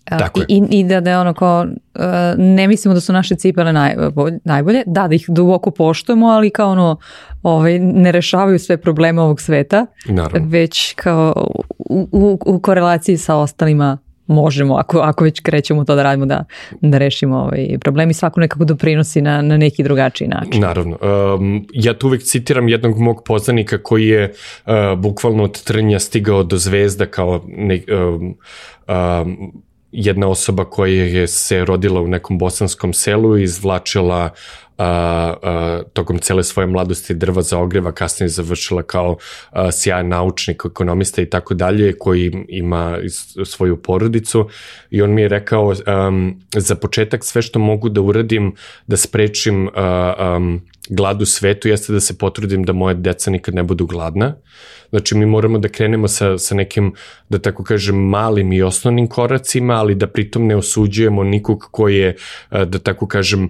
[0.06, 1.66] Tako I, I da, da je ono kao,
[2.38, 3.96] ne mislimo da su naše cipele naj,
[4.44, 6.98] najbolje, da, da ih duboko poštujemo, ali kao ono,
[7.44, 10.48] ovaj, ne rešavaju sve probleme ovog sveta, Naravno.
[10.50, 13.98] već kao u, u, u korelaciji sa ostalima
[14.30, 16.44] možemo, ako, ako već krećemo to da radimo, da,
[16.82, 20.62] da rešimo ovaj problem i svako nekako doprinosi na, na neki drugačiji način.
[20.62, 20.98] Naravno.
[21.36, 24.34] Um, ja tu uvek citiram jednog mog poznanika koji je
[24.66, 28.36] uh, bukvalno od trnja stigao do zvezda kao ne, um,
[28.88, 29.62] um,
[29.92, 34.30] jedna osoba koja je se rodila u nekom bosanskom selu i izvlačila
[34.78, 34.86] a,
[35.44, 39.18] a, tokom cele svoje mladosti drva za ogreva, kasnije završila kao
[39.52, 42.98] a, sjajan naučnik, ekonomista i tako dalje, koji ima
[43.46, 44.50] svoju porodicu.
[44.90, 45.68] I on mi je rekao
[46.08, 48.56] um, za početak sve što mogu da uradim
[48.88, 53.64] da sprečim um, glad u svetu jeste da se potrudim da moje deca nikad ne
[53.64, 54.36] budu gladna.
[54.90, 56.94] Znači mi moramo da krenemo sa, sa nekim,
[57.30, 62.16] da tako kažem, malim i osnovnim koracima, ali da pritom ne osuđujemo nikog ko je,
[62.52, 63.50] da tako kažem,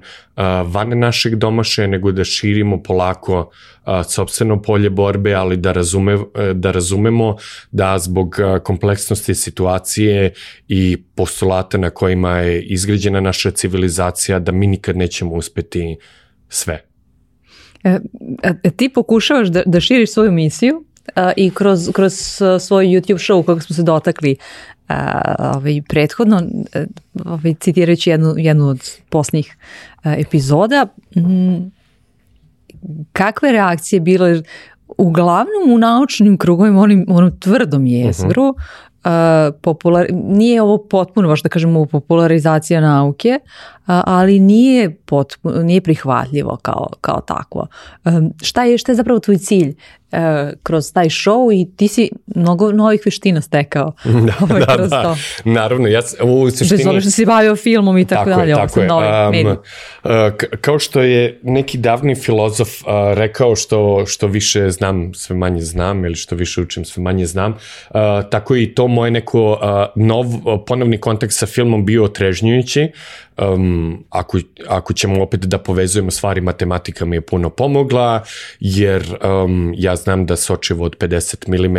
[0.66, 3.52] van našeg domaše, nego da širimo polako
[4.08, 6.18] sobstveno polje borbe, ali da, razume,
[6.54, 7.36] da razumemo
[7.72, 10.34] da zbog kompleksnosti situacije
[10.68, 15.98] i postulata na kojima je izgrađena naša civilizacija, da mi nikad nećemo uspeti
[16.50, 16.89] sve.
[17.84, 18.00] E,
[18.64, 20.84] e, ti pokušavaš da, da širiš svoju misiju
[21.16, 22.14] a, i kroz, kroz
[22.60, 24.36] svoj YouTube show kako smo se dotakli
[24.88, 26.86] a, ovaj, prethodno, e,
[27.26, 29.58] ovaj, citirajući jednu, jednu od posljednjih
[30.04, 31.72] epizoda, m,
[33.14, 34.42] kakve reakcije bile
[34.98, 41.28] uglavnom u naučnim krugovima, onim, onom tvrdom jezgru, uh -huh uh, popular, nije ovo potpuno,
[41.28, 43.40] baš da kažemo, popularizacija nauke,
[44.06, 47.68] ali nije, potpuno, nije prihvatljivo kao, kao takvo.
[48.42, 49.76] Šta, je, šta je zapravo tvoj cilj
[50.12, 50.20] uh,
[50.64, 53.94] kroz taj show i ti si mnogo novih veština stekao
[54.28, 55.04] da, ovaj, da, da.
[55.04, 55.18] to.
[55.44, 56.78] Naravno, ja u suštini...
[56.78, 58.88] Bez obzira što si bavio filmom i tako, tako dalje, je, tako je.
[58.88, 60.12] Novi um, uh,
[60.62, 66.06] kao što je neki davni filozof uh, rekao što, što više znam, sve manje znam,
[66.06, 68.00] ili što više učim, sve manje znam, uh,
[68.32, 70.26] tako i to moje neko uh, nov,
[70.68, 72.92] ponovni kontakt sa filmom bio otrežnjujući,
[73.42, 74.38] um, ako,
[74.68, 78.24] ako ćemo opet da povezujemo stvari, matematika mi je puno pomogla,
[78.60, 81.78] jer um, ja znam da sočivo od 50 mm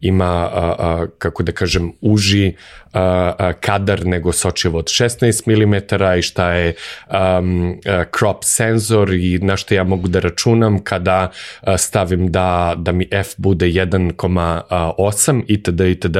[0.00, 2.54] ima, a, a, kako da kažem, uži
[2.92, 5.74] a, a, kadar nego sočivo od 16 mm
[6.18, 6.74] i šta je
[7.10, 11.30] um, a, crop senzor i na što ja mogu da računam kada
[11.60, 15.80] a, stavim da, da mi f bude 1,8 itd.
[15.80, 16.16] itd.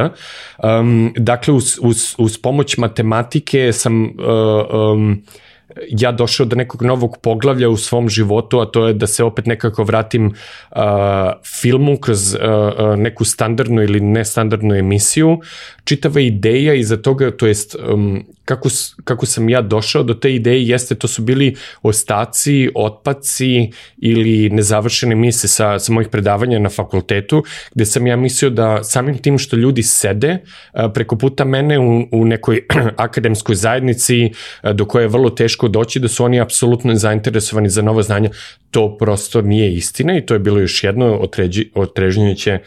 [0.62, 5.24] Um, dakle, uz, uz, uz pomoć matematike sam uh, um,
[5.88, 9.46] ja došao do nekog novog poglavlja u svom životu, a to je da se opet
[9.46, 10.82] nekako vratim uh,
[11.60, 15.38] filmu kroz uh, uh, neku standardnu ili nestandardnu emisiju.
[15.84, 18.68] Čitava ideja iza toga, to jest um, kako,
[19.04, 25.14] kako sam ja došao do te ideje jeste to su bili ostaci, otpaci ili nezavršene
[25.14, 27.44] mise sa, sa mojih predavanja na fakultetu,
[27.74, 30.38] gde sam ja mislio da samim tim što ljudi sede
[30.94, 34.30] preko puta mene u, u nekoj akademskoj zajednici
[34.74, 38.30] do koje je vrlo teško doći, da su oni apsolutno zainteresovani za novo znanje,
[38.70, 42.58] to prosto nije istina i to je bilo još jedno otređi, otrežnjujuće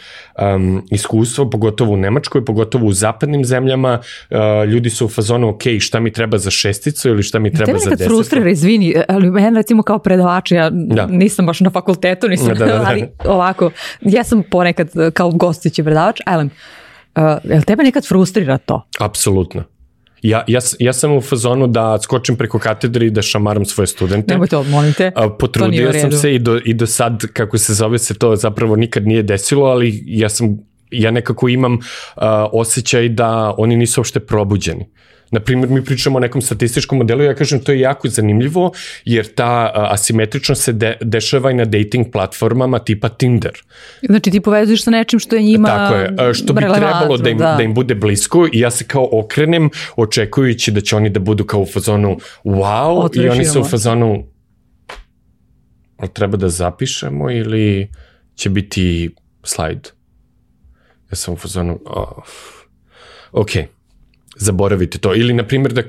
[0.56, 5.62] um, iskustvo, pogotovo u Nemačkoj, pogotovo u zapadnim zemljama, uh, ljudi su u fazonu, ok,
[5.80, 7.98] šta mi treba za šesticu ili šta mi treba za desetu.
[7.98, 11.06] Tebe frustrira, izvini, ali meni recimo kao predavač, ja da.
[11.06, 12.86] nisam baš na fakultetu, nisam, da, da, da.
[12.90, 13.72] ali ovako,
[14.02, 16.50] ja sam ponekad kao gostići predavač, Ellen,
[17.16, 18.88] uh, je li tebe nekad frustrira to?
[19.00, 19.64] Apsolutno.
[20.28, 24.34] Ja, ja, ja sam u fazonu da skočim preko katedre i da šamaram svoje studente.
[24.34, 25.12] Nemoj to, molim te.
[25.40, 29.08] Potrudio sam se i do, i do sad, kako se zove, se to zapravo nikad
[29.08, 30.58] nije desilo, ali ja sam
[30.92, 31.80] ja nekako imam uh,
[32.52, 34.82] osjećaj da oni nisu uopšte probuđeni.
[34.82, 38.72] Uh, Na primjer, mi pričamo o nekom statističkom modelu, ja kažem to je jako zanimljivo,
[39.06, 43.52] jer ta asimetričnost se de, dešava i na dating platformama tipa Tinder.
[44.02, 47.38] Znači ti povezuješ sa nečim što je njima Tako je, što bi trebalo da im,
[47.38, 47.56] da.
[47.58, 51.46] da im bude blisko i ja se kao okrenem očekujući da će oni da budu
[51.46, 53.34] kao u fazonu wow Otrešimo.
[53.34, 54.24] i oni su u fazonu
[56.14, 57.92] treba da zapišemo ili
[58.36, 59.88] će biti slajd.
[61.12, 62.24] Ja sam u fazonu oh,
[63.32, 63.68] okej.
[64.40, 65.16] Zaboravite to.
[65.16, 65.84] Ili, na primjer, da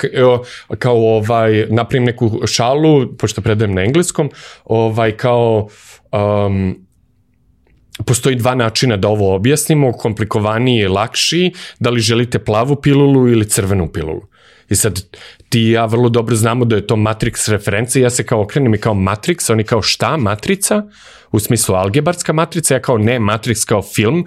[0.79, 4.31] kao ovaj, napravim neku šalu, pošto predajem na engleskom,
[4.65, 5.69] ovaj, kao
[6.13, 6.89] um,
[8.07, 13.49] postoji dva načina da ovo objasnimo, komplikovaniji i lakši, da li želite plavu pilulu ili
[13.49, 14.28] crvenu pilulu.
[14.69, 15.01] I sad
[15.49, 18.75] ti i ja vrlo dobro znamo da je to Matrix referencija, ja se kao okrenem
[18.75, 20.83] i kao Matrix, oni kao šta, matrica,
[21.33, 24.25] u smislu algebarska matrica, ja kao ne, Matrix kao film,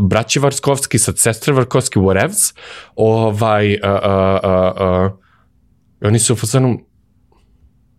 [0.00, 2.56] braći Varskovski, sad sestre Varskovski, whatevs,
[2.96, 5.12] ovaj, uh, uh, uh,
[6.00, 6.78] oni su u fazonu,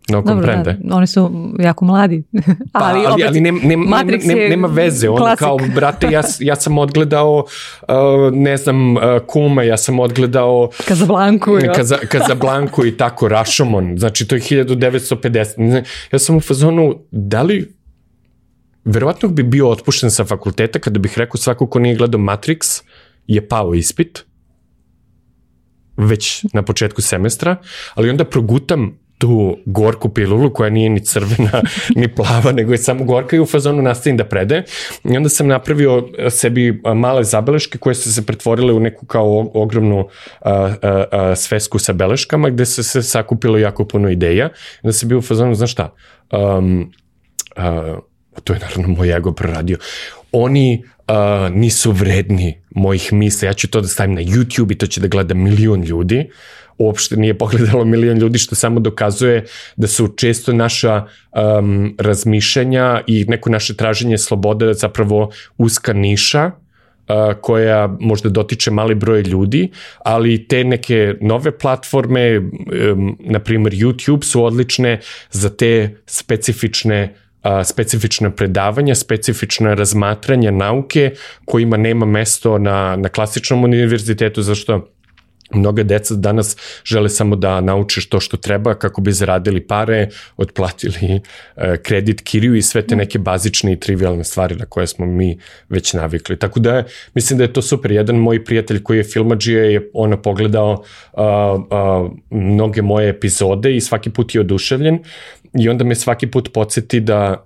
[0.10, 0.64] No, Dobro.
[0.64, 2.24] Da, oni su jako mladi.
[2.72, 5.10] Pa, ali, ali, opet, ali nema, nema, nema, nema veze.
[5.10, 5.40] On klasik.
[5.40, 10.70] kao, brate, ja, ja sam odgledao, uh, ne znam, uh, Kuma, ja sam odgledao...
[10.88, 11.58] Kazablanku.
[11.76, 13.98] Kaza, Kazablanku i tako, Rashomon.
[13.98, 15.84] Znači, to je 1950.
[16.12, 17.76] Ja sam u fazonu, da li
[18.84, 22.84] verovatno bi bio otpušten sa fakulteta kada bih rekao svako ko nije gledao Matrix
[23.28, 24.26] je pao ispit.
[25.98, 27.56] već na početku semestra,
[27.94, 31.62] ali onda progutam tu gorku pilulu koja nije ni crvena
[32.02, 34.64] ni plava, nego je samo gorka i u fazonu nastavim da prede.
[35.04, 40.08] I onda sam napravio sebi male zabeleške koje su se pretvorile u neku kao ogromnu
[40.42, 44.46] a, a, a, svesku sa beleškama gde se, se sakupilo jako puno ideja.
[44.46, 45.94] I onda sam bio u fazonu, znaš šta,
[46.32, 46.92] um,
[47.56, 47.98] a,
[48.44, 49.78] to je naravno moj ego proradio,
[50.32, 54.88] oni uh, nisu vredni mojih misla, ja ću to da stavim na YouTube i to
[54.88, 56.30] će da gleda milion ljudi,
[56.78, 59.46] uopšte nije pogledalo milion ljudi, što samo dokazuje
[59.76, 61.06] da su često naša
[61.60, 66.52] um, razmišljanja i neko naše traženje slobode zapravo uska niša,
[67.08, 69.70] Uh, koja možda dotiče mali broj ljudi,
[70.00, 75.00] ali te neke nove platforme, um, na primer YouTube, su odlične
[75.32, 77.16] za te specifične
[77.46, 81.12] a, specifična predavanja, specifična razmatranja nauke
[81.46, 84.95] kojima nema mesto na, na klasičnom univerzitetu, zašto
[85.54, 91.22] Mnoga deca danas žele samo da nauče što što treba kako bi zaradili pare, otplatili
[91.56, 95.38] e, kredit kiriju i sve te neke bazične i trivialne stvari na koje smo mi
[95.70, 96.40] već navikli.
[96.40, 96.84] Tako da
[97.14, 97.92] mislim da je to super.
[97.92, 100.84] Jedan moj prijatelj koji je filmađije je ono pogledao
[101.14, 105.00] a, a, mnoge moje epizode i svaki put je oduševljen
[105.54, 107.46] i onda me svaki put podsjeti da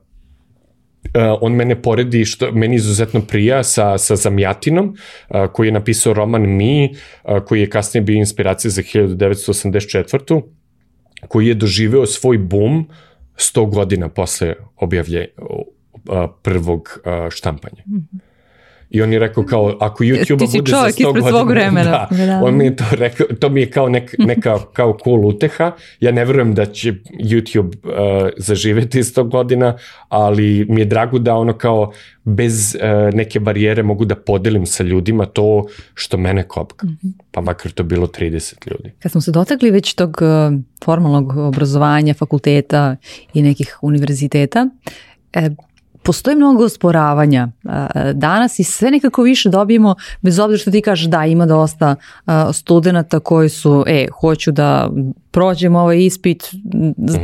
[1.04, 4.96] Uh, on mene poredi što meni izuzetno prija sa, sa Zamjatinom,
[5.30, 10.42] uh, koji je napisao roman Mi, uh, koji je kasnije bio inspiracija za 1984.
[11.28, 12.90] koji je doživeo svoj boom
[13.38, 15.28] 100 godina posle objavlje
[16.44, 17.84] prvog štampanja.
[17.88, 18.29] Mm -hmm.
[18.90, 21.30] I on je rekao kao, ako YouTube bude za 100 godina...
[21.30, 22.08] svog vremena.
[22.12, 25.26] Da, da, on mi je to rekao, to mi je kao nek, neka kao cool
[25.26, 25.72] uteha.
[26.00, 29.78] Ja ne verujem da će YouTube uh, zaživeti 100 godina,
[30.10, 31.92] ali mi je drago da ono kao
[32.24, 36.88] bez uh, neke barijere mogu da podelim sa ljudima to što mene kopka.
[36.88, 37.12] Mm -hmm.
[37.32, 38.92] Pa makar to bilo 30 ljudi.
[39.00, 42.96] Kad smo se dotakli već tog uh, formalnog obrazovanja, fakulteta
[43.34, 44.70] i nekih univerziteta,
[45.34, 45.50] e,
[46.04, 47.48] postoji mnogo osporavanja
[48.14, 51.96] danas i sve nekako više dobijemo, bez obzira što ti kažeš da ima dosta
[52.54, 54.90] studenta koji su, e, hoću da
[55.32, 56.44] prođem ovaj ispit,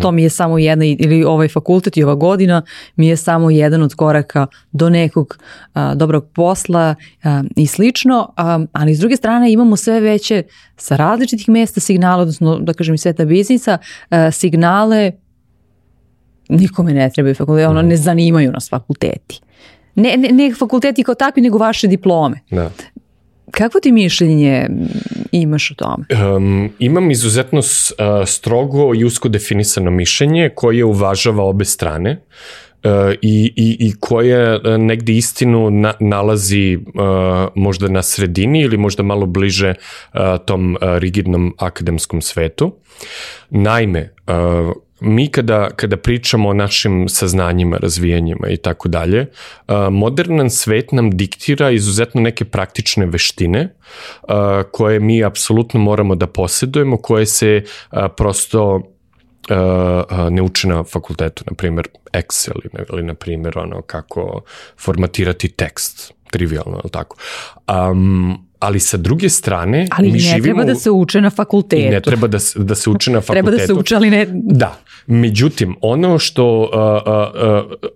[0.01, 2.61] to mi je samo jedna, ili ovaj fakultet i ova godina
[2.95, 5.37] mi je samo jedan od koraka do nekog
[5.73, 10.43] a, dobrog posla a, i slično, a, ali s druge strane imamo sve veće
[10.77, 13.77] sa različitih mesta signala, odnosno da kažem i sveta biznisa,
[14.09, 15.11] a, signale
[16.49, 17.89] nikome ne trebaju fakulteti, ono mhm.
[17.89, 19.41] ne zanimaju nas fakulteti.
[19.95, 22.39] Ne, ne, ne fakulteti kao takvi, nego vaše diplome.
[22.51, 22.71] Da.
[23.51, 24.69] Kakvo ti mišljenje
[25.31, 26.05] imaš o tome?
[26.35, 27.65] Um, imam izuzetno uh,
[28.27, 32.11] strogo i usko definisano mišljenje koje uvažava obe strane
[32.83, 32.91] uh,
[33.21, 36.93] i, i, i koje uh, negde istinu na, nalazi uh,
[37.55, 42.75] možda na sredini ili možda malo bliže uh, tom uh, rigidnom akademskom svetu.
[43.49, 49.27] Naime, uh, mi kada, kada pričamo o našim saznanjima, razvijanjima i tako dalje,
[49.91, 53.75] modernan svet nam diktira izuzetno neke praktične veštine
[54.71, 57.63] koje mi apsolutno moramo da posjedujemo, koje se
[58.17, 58.81] prosto
[60.29, 64.41] ne uče na fakultetu, na primjer Excel ili, ili na primjer ono kako
[64.77, 67.17] formatirati tekst, trivialno, ali tako.
[67.91, 70.35] Um, ali sa druge strane ali mi živimo...
[70.37, 71.81] Ali ne treba da se uče na fakultetu.
[71.81, 73.45] I ne treba da, da se uče na fakultetu.
[73.45, 74.27] treba da se uče, ali ne...
[74.31, 74.79] Da.
[75.07, 76.59] Međutim, ono što...
[76.61, 76.69] Uh,
[77.13, 77.89] uh, uh,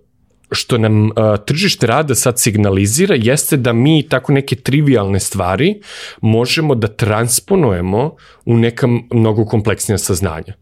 [0.50, 1.10] što nam uh,
[1.46, 5.80] tržište rada sad signalizira jeste da mi tako neke trivialne stvari
[6.20, 10.54] možemo da transponujemo u neka mnogo kompleksnija saznanja.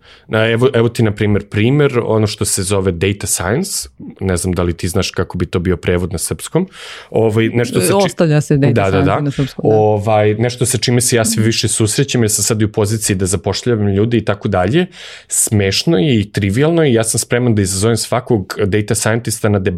[0.53, 3.89] Evo, evo ti, na primjer, primer, ono što se zove data science,
[4.21, 6.69] ne znam da li ti znaš kako bi to bio prevod na srpskom.
[7.11, 8.07] Ovaj, nešto sa či...
[8.07, 9.21] Ostavlja se data da, science da, da.
[9.21, 9.71] na srpskom.
[9.71, 9.77] Da.
[9.77, 13.27] Ovaj, nešto sa čime se ja sve više susrećem, jer sam sad u poziciji da
[13.27, 14.87] zapošljavam ljude i tako dalje.
[15.29, 19.78] Smešno je i trivialno i ja sam spreman da izazovem svakog data scientista na debatu,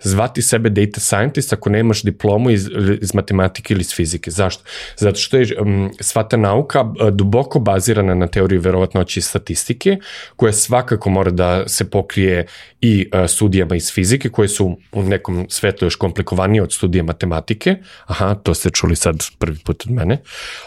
[0.00, 2.68] zvati sebe data scientist ako nemaš diplomu iz,
[3.00, 4.30] iz matematike ili iz fizike.
[4.30, 4.64] Zašto?
[4.96, 9.96] Zato što je um, sva ta nauka duboko bazirana na teoriji verovatnoći i statistike,
[10.36, 12.46] koja svakako mora da se pokrije
[12.80, 17.76] i uh, studijama iz fizike, koje su u nekom svetlu još komplikovanije od studija matematike.
[18.06, 20.18] Aha, to ste čuli sad prvi put od mene.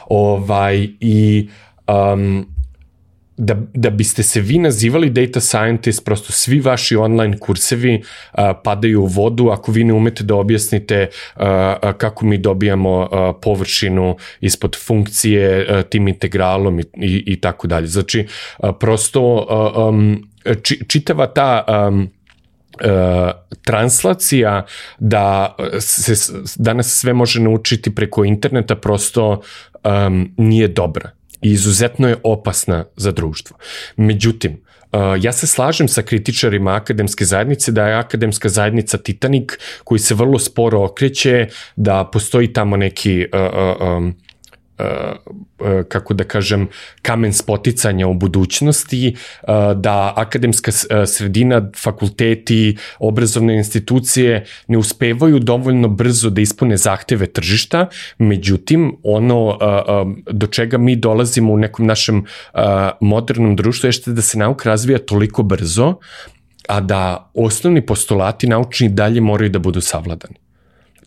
[0.09, 1.49] Ovaj, I
[1.87, 2.54] um,
[3.37, 9.01] da, da biste se vi nazivali data scientist, prosto svi vaši online kursevi uh, padaju
[9.01, 11.43] u vodu ako vi ne umete da objasnite uh,
[11.97, 17.87] kako mi dobijamo uh, površinu ispod funkcije uh, tim integralom i, i, i tako dalje.
[17.87, 18.27] Znači,
[18.59, 20.29] uh, prosto uh, um,
[20.63, 22.09] či, čitava ta um,
[22.75, 23.31] Uh,
[23.61, 24.65] translacija
[24.99, 29.41] da se danas sve može naučiti preko interneta prosto
[29.83, 33.57] um, nije dobra i izuzetno je opasna za društvo.
[33.97, 34.65] Međutim,
[35.21, 40.39] ja se slažem sa kritičarima akademske zajednice da je akademska zajednica Titanik koji se vrlo
[40.39, 43.25] sporo okreće, da postoji tamo neki
[43.97, 44.15] um,
[45.87, 46.67] kako da kažem,
[47.01, 49.15] kamen spoticanja u budućnosti,
[49.75, 50.71] da akademska
[51.07, 59.57] sredina, fakulteti, obrazovne institucije ne uspevaju dovoljno brzo da ispune zahteve tržišta, međutim, ono
[60.31, 62.25] do čega mi dolazimo u nekom našem
[63.01, 65.95] modernom društvu je da se nauka razvija toliko brzo,
[66.67, 70.44] a da osnovni postulati naučni dalje moraju da budu savladani.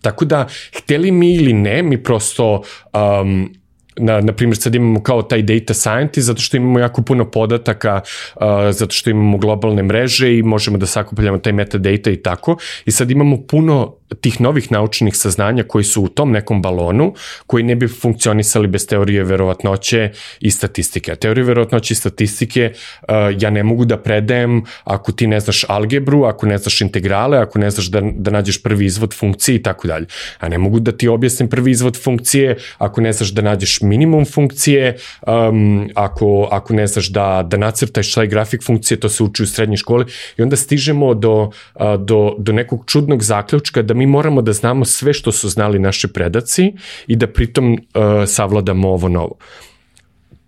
[0.02, 0.46] Tako da,
[0.76, 3.54] hteli mi ili ne, mi prosto um,
[4.00, 8.00] na, na primjer sad imamo kao taj data scientist zato što imamo jako puno podataka,
[8.36, 12.56] uh, zato što imamo globalne mreže i možemo da sakupljamo taj metadata i tako.
[12.84, 17.14] I sad imamo puno tih novih naučnih saznanja koji su u tom nekom balonu,
[17.46, 21.12] koji ne bi funkcionisali bez teorije verovatnoće i statistike.
[21.12, 25.64] A teorije verovatnoće i statistike uh, ja ne mogu da predajem ako ti ne znaš
[25.68, 29.62] algebru, ako ne znaš integrale, ako ne znaš da, da nađeš prvi izvod funkcije i
[29.62, 30.06] tako dalje.
[30.38, 34.24] A ne mogu da ti objasnim prvi izvod funkcije ako ne znaš da nađeš minimum
[34.24, 34.96] funkcije,
[35.26, 39.46] um, ako, ako ne znaš da, da nacrtaš taj grafik funkcije, to se uči u
[39.46, 40.04] srednjoj školi
[40.36, 44.84] i onda stižemo do, uh, do, do nekog čudnog zaključka da mi moramo da znamo
[44.84, 46.72] sve što su znali naši predaci
[47.06, 47.78] i da pritom uh,
[48.26, 49.38] savladamo ovo novo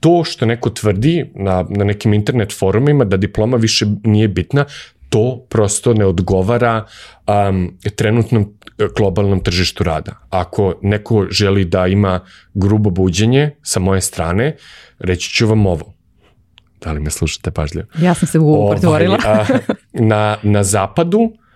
[0.01, 4.65] to što neko tvrdi na, na nekim internet forumima da diploma više nije bitna,
[5.09, 6.85] to prosto ne odgovara
[7.27, 10.13] um, trenutnom e, globalnom tržištu rada.
[10.31, 12.21] Ako neko želi da ima
[12.55, 14.57] grubo buđenje sa moje strane,
[14.99, 15.95] reći ću vam ovo.
[16.81, 17.87] Da li me slušate pažljivo?
[17.99, 19.19] Ja sam se u ovaj, pretvorila.
[19.93, 21.50] na, na zapadu Uh,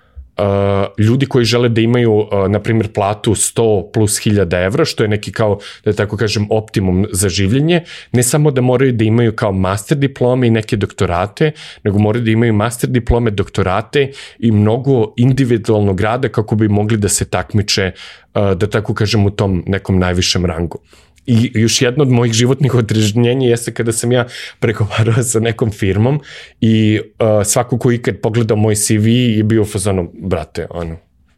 [0.99, 5.09] ljudi koji žele da imaju, uh, na primjer, platu 100 plus 1000 evra, što je
[5.09, 9.53] neki kao, da tako kažem, optimum za življenje, ne samo da moraju da imaju kao
[9.53, 11.53] master diplome i neke doktorate,
[11.85, 17.09] nego moraju da imaju master diplome, doktorate i mnogo individualnog rada kako bi mogli da
[17.09, 17.93] se takmiče,
[18.35, 20.79] uh, da tako kažem, u tom nekom najvišem rangu.
[21.27, 24.27] I još jedno od mojih životnih odrežnjenja jeste kada sam ja
[24.59, 26.21] pregovarao sa nekom firmom
[26.61, 30.97] i uh, svako ko ikad pogledao moj CV je bio u fazonu, brate, ono,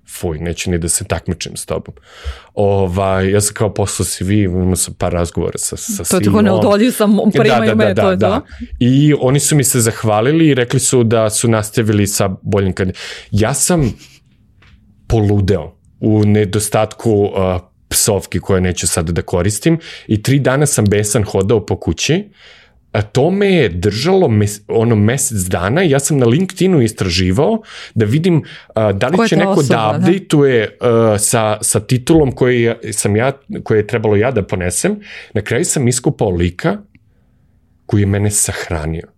[0.09, 1.95] fuj, neću ni da se takmičim s tobom.
[2.55, 6.43] Ovaj, ja sam kao poslao CV, imao sam par razgovora sa, sa To je tako
[6.43, 8.41] neodoljiv sam, primaju da, da, me, da, to je da.
[8.41, 8.47] to.
[8.79, 12.93] I oni su mi se zahvalili i rekli su da su nastavili sa boljim kad...
[13.31, 13.95] Ja sam
[15.09, 21.25] poludeo u nedostatku uh, psovki koje neću sada da koristim i tri dana sam besan
[21.25, 22.25] hodao po kući
[22.93, 27.63] a to me je držalo mes, ono mesec dana ja sam na LinkedInu istraživao
[27.95, 28.43] da vidim
[28.75, 31.19] a, da li će neko da osoba, da update-uje da?
[31.19, 33.33] sa, sa titulom koji sam ja,
[33.65, 35.01] koje je trebalo ja da ponesem.
[35.35, 36.77] Na kraju sam iskupao lika
[37.87, 39.16] koji je mene sahranio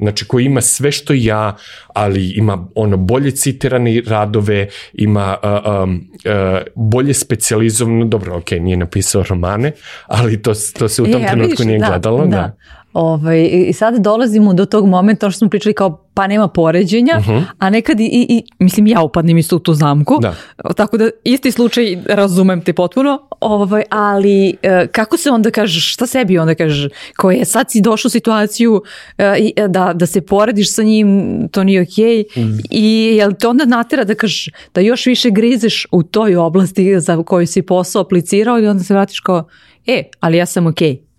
[0.00, 1.56] znači koji ima sve što ja,
[1.94, 8.76] ali ima ono bolje citirane radove, ima uh, um, uh, bolje specializovano, dobro, ok, nije
[8.76, 9.72] napisao romane,
[10.06, 12.26] ali to, to se u tom e, trenutku nije da, gledalo.
[12.26, 12.30] Da.
[12.30, 12.56] da.
[12.92, 17.28] Ovaj, I sad dolazimo do tog momenta što smo pričali kao pa nema poređenja, uh
[17.28, 17.32] mhm.
[17.32, 17.44] -huh.
[17.58, 20.34] a nekad i, i, i, mislim ja upadnem isto u tu zamku, da.
[20.76, 26.06] tako da isti slučaj razumem te potpuno, ovaj, ali e, kako se onda kažeš, šta
[26.06, 28.82] sebi onda kažeš, ko je sad si došao u situaciju
[29.18, 32.58] e, da, da se porediš sa njim, to nije okej okay, mm.
[32.70, 37.22] i jel te onda natera da kažeš da još više grizeš u toj oblasti za
[37.22, 39.48] koju si posao aplicirao i onda se vratiš kao,
[39.86, 40.92] e, ali ja sam okej.
[40.92, 41.09] Okay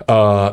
[0.00, 0.06] Uh,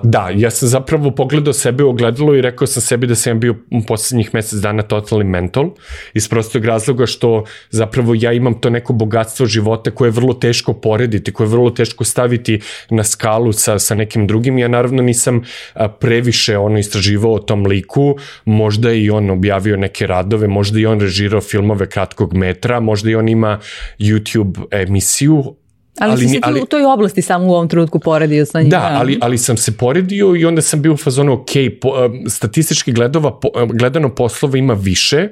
[0.03, 3.55] da, ja sam zapravo pogledao sebe u ogledalo i rekao sam sebi da sam bio
[3.71, 5.69] u poslednjih mesec dana totalni mental,
[6.13, 10.73] iz prostog razloga što zapravo ja imam to neko bogatstvo života koje je vrlo teško
[10.73, 14.57] porediti, koje je vrlo teško staviti na skalu sa, sa nekim drugim.
[14.57, 15.41] Ja naravno nisam
[15.99, 20.99] previše ono istraživao o tom liku, možda i on objavio neke radove, možda i on
[20.99, 23.59] režirao filmove kratkog metra, možda i on ima
[23.99, 25.55] YouTube emisiju,
[25.99, 28.69] Ali, ali si se ali, u toj oblasti samo u ovom trenutku poredio sa njima.
[28.69, 31.49] Da, ali, ali sam se poredio i onda sam bio u fazonu, ok,
[31.81, 31.89] po,
[32.29, 35.29] statistički gledova, po, gledano poslova ima više,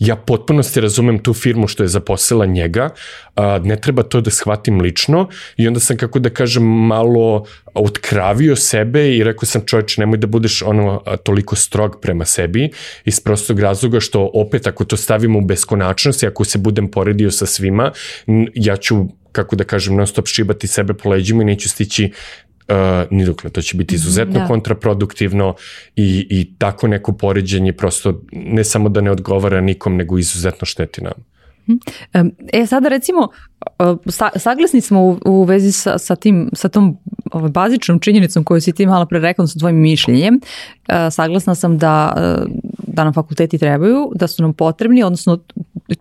[0.00, 2.88] ja potpuno se razumem tu firmu što je zaposlila njega,
[3.36, 7.44] a, ne treba to da shvatim lično i onda sam, kako da kažem, malo
[7.74, 12.70] otkravio sebe i rekao sam čovječe, nemoj da budeš ono toliko strog prema sebi
[13.04, 17.30] iz prostog razloga što opet ako to stavimo u beskonačnost i ako se budem poredio
[17.30, 17.92] sa svima,
[18.54, 22.12] ja ću kako da kažem, non stop šibati sebe po leđima i neću stići
[22.68, 22.74] uh,
[23.10, 23.50] ni dokle.
[23.50, 24.46] To će biti izuzetno da.
[24.46, 25.54] kontraproduktivno
[25.96, 31.04] i, i tako neko poređenje prosto ne samo da ne odgovara nikom, nego izuzetno šteti
[31.04, 31.12] nam.
[32.52, 33.28] E sada recimo,
[34.36, 36.96] saglasni smo u, u vezi sa, sa, tim, sa tom
[37.30, 40.40] ovaj, bazičnom činjenicom koju si ti malo pre rekla sa tvojim mišljenjem,
[41.10, 42.12] saglasna sam da,
[42.86, 45.38] da nam fakulteti trebaju, da su nam potrebni, odnosno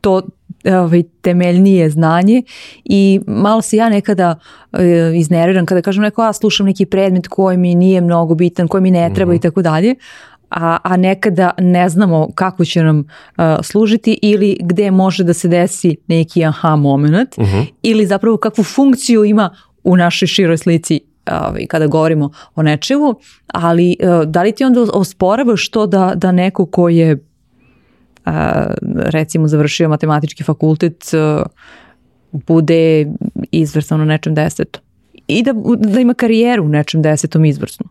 [0.01, 0.27] to
[0.69, 2.43] ovaj, temeljnije znanje
[2.85, 4.35] i malo se ja nekada
[4.73, 8.81] e, iznerviram kada kažem neko, a slušam neki predmet koji mi nije mnogo bitan, koji
[8.81, 9.39] mi ne treba mm -hmm.
[9.39, 9.95] i tako dalje,
[10.49, 15.47] a, a nekada ne znamo kako će nam uh, služiti ili gde može da se
[15.47, 17.57] desi neki aha moment uh mhm.
[17.57, 17.65] -huh.
[17.81, 20.99] ili zapravo kakvu funkciju ima u našoj široj slici
[21.31, 23.15] ovaj, kada govorimo o nečemu,
[23.47, 27.19] ali uh, da li ti onda osporavaš to da, da neko ko je uh,
[28.95, 31.45] recimo završio matematički fakultet uh,
[32.31, 33.07] bude
[33.51, 34.81] izvrstan u nečem desetom
[35.29, 37.85] i da, da ima karijeru u nečem desetom izvrsnu?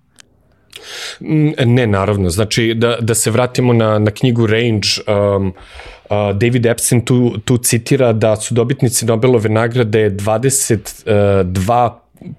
[1.21, 2.31] Mm, ne, naravno.
[2.31, 7.59] Znači, da, da se vratimo na, na knjigu Range, um, uh, David Epstein tu, tu
[7.59, 11.91] citira da su dobitnici Nobelove nagrade 22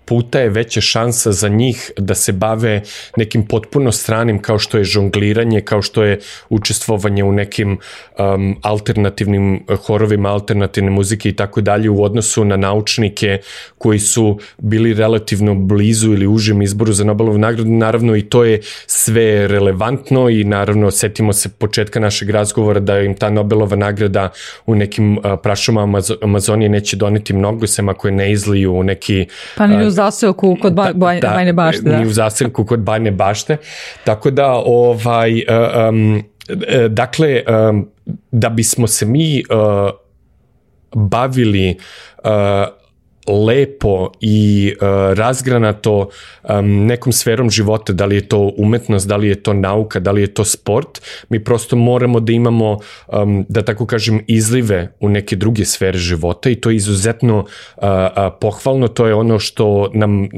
[0.06, 2.82] puta je veća šansa za njih da se bave
[3.18, 6.20] nekim potpuno stranim kao što je žongliranje, kao što je
[6.50, 7.78] učestvovanje u nekim
[8.20, 13.40] um, alternativnim horovima, alternativne muzike i tako dalje u odnosu na naučnike
[13.78, 17.70] koji su bili relativno blizu ili užim izboru za Nobelovu nagradu.
[17.70, 23.16] Naravno i to je sve relevantno i naravno setimo se početka našeg razgovora da im
[23.16, 24.30] ta Nobelova nagrada
[24.66, 29.26] u nekim uh, prašuma Amazonije neće doneti mnogo, sem ako je ne izliju u neki
[29.58, 31.90] pa ni u zaselku kod ba, da, da, Bajne bašte.
[31.90, 31.98] Da.
[31.98, 33.58] Ni u zaselku kod Bajne bašte.
[34.04, 35.44] Tako da, ovaj,
[35.90, 36.24] um,
[36.90, 37.88] dakle, um,
[38.32, 39.90] da bismo se mi uh,
[40.94, 41.78] bavili
[42.24, 42.32] uh,
[43.28, 46.10] lepo i uh, razgranato
[46.44, 50.12] um, nekom sferom života, da li je to umetnost, da li je to nauka, da
[50.12, 55.10] li je to sport, mi prosto moramo da imamo, um, da tako kažem, izlive u
[55.10, 59.90] neke druge sfere života i to je izuzetno uh, uh, pohvalno, to je ono što
[59.94, 60.30] nam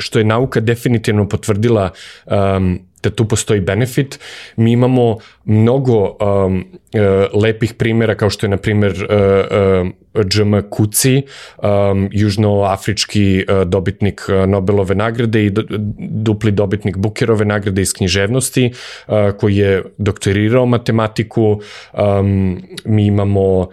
[0.00, 1.90] što je nauka definitivno potvrdila
[2.26, 4.18] um, da tu postoji benefit.
[4.56, 10.54] Mi imamo mnogo um, uh, lepih primjera kao što je na primjer uh, uh, Džm
[10.70, 11.22] Kuci,
[11.62, 15.50] um, južnoafrički uh, dobitnik Nobelove nagrade i
[15.98, 18.72] dupli dobitnik Bukerove nagrade iz književnosti
[19.08, 21.60] uh, koji je doktorirao matematiku.
[21.92, 23.68] Um, mi imamo uh,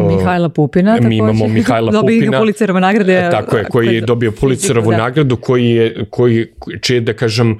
[0.00, 0.98] Mihajla Pupina.
[1.00, 2.30] Mi imamo Mihajla Pupina.
[2.30, 3.18] Dobio Pulicerovu nagrade.
[3.18, 4.96] E, tako je, koji je dobio Pulicerovu da.
[4.96, 6.46] nagradu, koji je, koji,
[6.80, 7.58] čije, da kažem,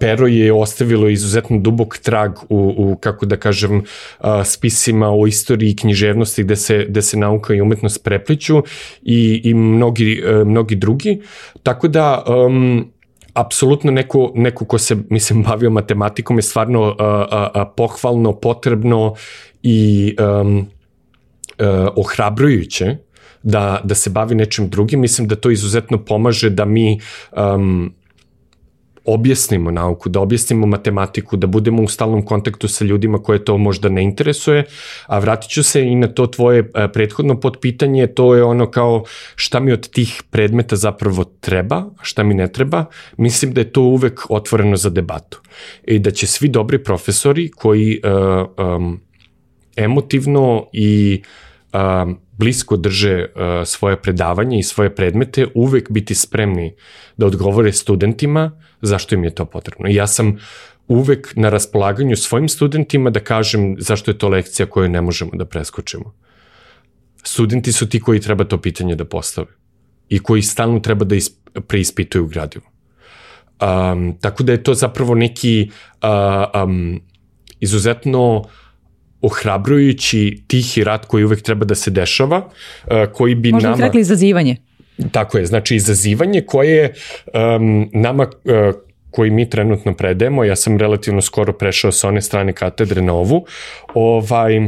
[0.00, 3.82] pero je ostavilo izuzetno dubok trag u, u kako da kažem,
[4.44, 8.62] spisima o istoriji književnosti gde se, gde se nauka i umetnost prepliću
[9.02, 11.20] i, i mnogi, e, mnogi drugi.
[11.62, 12.90] Tako da, um,
[13.34, 19.14] apsolutno neko, neko ko se, mislim, bavio matematikom je stvarno uh, uh, pohvalno, potrebno
[19.62, 20.66] i um,
[21.58, 22.96] uh, ohrabrujuće
[23.42, 25.00] da, da se bavi nečim drugim.
[25.00, 27.00] Mislim da to izuzetno pomaže da mi
[27.32, 27.94] um,
[29.04, 33.88] objasnimo nauku, da objasnimo matematiku, da budemo u stalnom kontaktu sa ljudima koje to možda
[33.88, 34.64] ne interesuje,
[35.06, 39.04] a vratit ću se i na to tvoje uh, prethodno podpitanje, to je ono kao
[39.34, 42.84] šta mi od tih predmeta zapravo treba, šta mi ne treba,
[43.16, 45.40] mislim da je to uvek otvoreno za debatu.
[45.84, 49.00] I da će svi dobri profesori koji uh, um,
[49.76, 51.43] emotivno i a,
[52.38, 53.26] blisko drže
[53.64, 56.74] svoje predavanje i svoje predmete, uvek biti spremni
[57.16, 59.88] da odgovore studentima zašto im je to potrebno.
[59.88, 60.36] I ja sam
[60.88, 65.44] uvek na raspolaganju svojim studentima da kažem zašto je to lekcija koju ne možemo da
[65.44, 66.14] preskočimo.
[67.22, 69.48] Studenti su ti koji treba to pitanje da postave
[70.08, 71.16] i koji stalno treba da
[71.68, 72.64] preispituju gradivo.
[73.62, 75.70] Um, tako da je to zapravo neki
[76.02, 77.00] uh, um,
[77.60, 78.46] izuzetno uh,
[79.24, 83.76] ohrabrujući tihi rat koji uvek treba da se dešava, uh, koji bi Možda nama...
[83.76, 84.56] Možda rekli izazivanje.
[85.12, 86.94] Tako je, znači izazivanje koje
[87.34, 88.74] um, nama uh,
[89.10, 93.46] koji mi trenutno predajemo, ja sam relativno skoro prešao sa one strane katedre na ovu,
[93.94, 94.60] ovaj,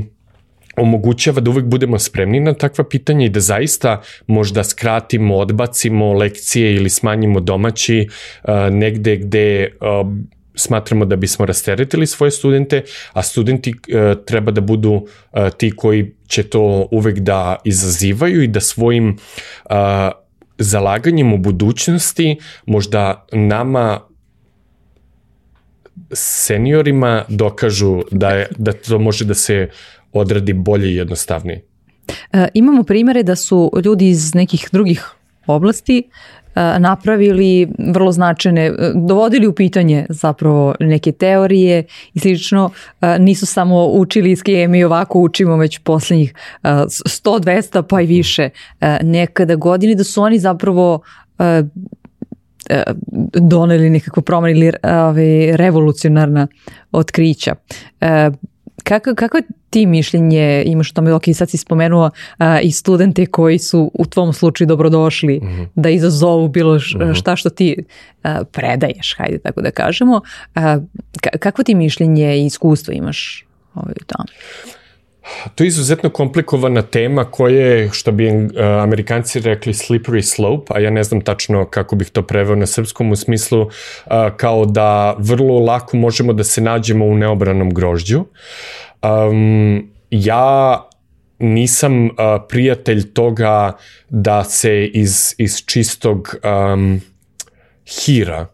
[0.76, 6.74] omogućava da uvek budemo spremni na takva pitanja i da zaista možda skratimo, odbacimo lekcije
[6.74, 10.12] ili smanjimo domaći uh, negde gde uh,
[10.56, 12.82] smatramo da bismo rasteretili svoje studente,
[13.12, 18.48] a studenti e, treba da budu e, ti koji će to uvek da izazivaju i
[18.48, 19.16] da svojim
[19.70, 19.74] e,
[20.58, 24.00] zalaganjem u budućnosti možda nama
[26.12, 29.68] seniorima dokažu da, je, da to može da se
[30.12, 31.64] odradi bolje i jednostavnije.
[32.32, 35.15] E, imamo primere da su ljudi iz nekih drugih
[35.46, 36.02] oblasti
[36.56, 41.84] E, napravili vrlo značajne, e, dovodili u pitanje zapravo neke teorije
[42.14, 42.70] i slično,
[43.00, 48.48] e, nisu samo učili iz mi ovako učimo već poslednjih 100, 200 pa i više
[49.02, 51.00] nekada godini, da su oni zapravo
[53.32, 56.46] doneli nekako promeni ili ovaj, revolucionarna
[56.92, 57.54] otkrića.
[58.84, 59.38] Kako, kako
[59.70, 64.06] ti mišljenje imaš o tome, ok, sad si spomenuo a, i studente koji su u
[64.06, 65.66] tvom slučaju dobrodošli mm -hmm.
[65.74, 67.12] da izazovu bilo š, mhm.
[67.12, 67.84] šta što ti
[68.22, 70.20] a, predaješ, hajde tako da kažemo.
[70.54, 70.78] A,
[71.38, 74.24] kako ti mišljenje i iskustvo imaš ovaj, tamo?
[75.54, 78.42] To je izuzetno komplikovana tema koja je, što bi uh,
[78.82, 83.12] amerikanci rekli, slippery slope, a ja ne znam tačno kako bih to preveo na srpskom
[83.12, 83.70] u smislu uh,
[84.36, 88.24] kao da vrlo lako možemo da se nađemo u neobranom grožđu.
[89.02, 90.82] Um, ja
[91.38, 92.10] nisam uh,
[92.48, 93.72] prijatelj toga
[94.08, 97.00] da se iz, iz čistog um,
[97.86, 98.46] hira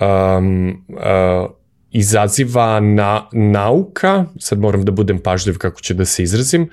[0.00, 1.59] um, uh,
[1.92, 6.68] izaziva na, nauka, sad moram da budem pažljiv kako ću da se izrazim,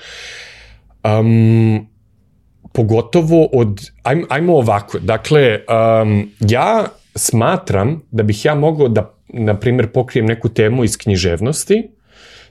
[1.03, 1.87] um,
[2.73, 5.59] pogotovo od, ajmo, ajmo ovako, dakle,
[6.01, 11.89] um, ja smatram da bih ja mogao da, na primjer, pokrijem neku temu iz književnosti,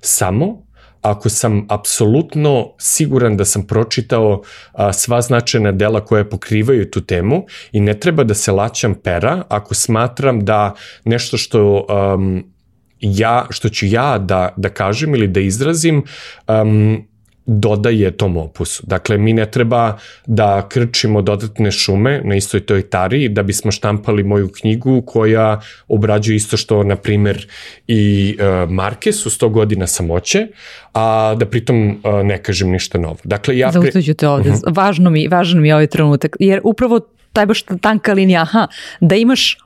[0.00, 0.66] samo
[1.02, 4.42] ako sam apsolutno siguran da sam pročitao
[4.72, 9.44] a, sva značajna dela koje pokrivaju tu temu i ne treba da se laćam pera
[9.48, 12.55] ako smatram da nešto što um,
[13.00, 16.02] ja, što ću ja da, da kažem ili da izrazim,
[16.48, 17.06] um,
[17.46, 18.82] dodaje tom opusu.
[18.86, 24.24] Dakle, mi ne treba da krčimo dodatne šume na istoj toj tari da bismo štampali
[24.24, 27.46] moju knjigu koja obrađuje isto što, na primer,
[27.86, 28.36] i
[28.68, 30.46] Marquez u 100 godina samoće,
[30.92, 33.16] a da pritom uh, ne kažem ništa novo.
[33.24, 33.72] Dakle, ja...
[33.72, 34.50] Zaustaću te ovde.
[34.50, 34.64] Uh mhm.
[34.64, 34.76] -huh.
[34.76, 37.00] važno, mi, važno mi je ovaj trenutak, jer upravo
[37.32, 38.66] taj baš tanka linija, aha,
[39.00, 39.58] da imaš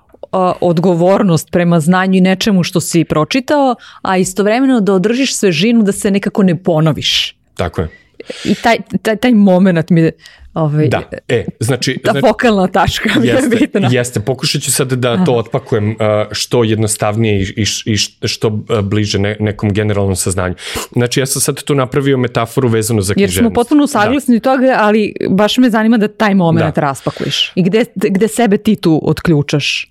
[0.61, 6.11] odgovornost prema znanju i nečemu što si pročitao, a istovremeno da održiš svežinu da se
[6.11, 7.37] nekako ne ponoviš.
[7.57, 7.89] Tako je.
[8.45, 10.11] I taj, taj, taj moment mi
[10.55, 11.99] Ovaj, da, e, znači...
[12.05, 13.89] Ta znači, fokalna tačka mi jeste, je bitna.
[13.93, 15.25] Jeste, pokušat ću sad da Aha.
[15.25, 15.97] to otpakujem
[16.31, 17.97] što jednostavnije i, i,
[18.29, 18.51] što
[18.83, 20.55] bliže ne, nekom generalnom saznanju.
[20.93, 23.37] Znači, ja sam sad tu napravio metaforu vezanu za književnost.
[23.37, 24.43] Jer smo potpuno saglasni da.
[24.43, 26.81] toga, ali baš me zanima da taj moment da.
[26.81, 27.53] raspakuješ.
[27.55, 29.90] I gde, gde sebe ti tu otključaš?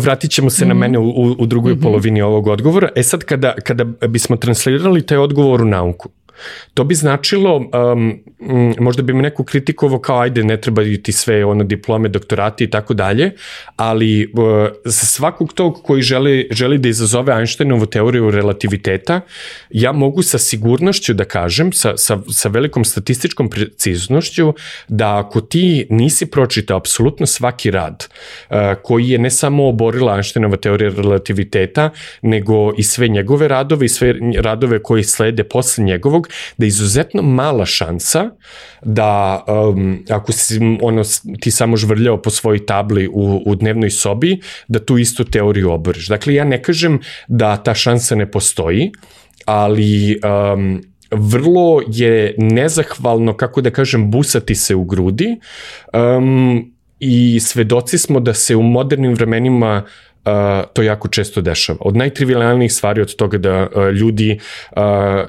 [0.00, 0.80] Vratit ćemo se mm na mhm.
[0.80, 1.82] mene u, u drugoj mm -hmm.
[1.82, 2.88] polovini ovog odgovora.
[2.94, 6.08] E sad, kada, kada bismo translirali taj odgovor u nauku,
[6.74, 8.22] To bi značilo, um,
[8.78, 12.70] možda bi me neko kritikovao kao ajde ne treba ti sve ono diplome, doktorati i
[12.70, 13.30] tako dalje,
[13.76, 19.20] ali uh, za svakog tog koji želi, želi da izazove Einsteinovu teoriju relativiteta,
[19.70, 24.54] ja mogu sa sigurnošću da kažem, sa, sa, sa velikom statističkom preciznošću,
[24.88, 28.06] da ako ti nisi pročitao apsolutno svaki rad
[28.50, 31.90] uh, koji je ne samo oborila Einsteinova teorija relativiteta,
[32.22, 36.68] nego i sve njegove radove i sve radove koji slede posle njegovog, drugog, da je
[36.68, 38.30] izuzetno mala šansa
[38.82, 41.02] da um, ako si ono,
[41.40, 46.08] ti samo žvrljao po svojoj tabli u, u dnevnoj sobi, da tu istu teoriju oboriš.
[46.08, 48.92] Dakle, ja ne kažem da ta šansa ne postoji,
[49.44, 55.36] ali um, vrlo je nezahvalno, kako da kažem, busati se u grudi
[55.92, 59.84] um, i svedoci smo da se u modernim vremenima
[60.72, 61.78] to jako često dešava.
[61.80, 64.38] Od najtrivialnijih stvari od toga da uh, ljudi
[64.76, 64.82] uh,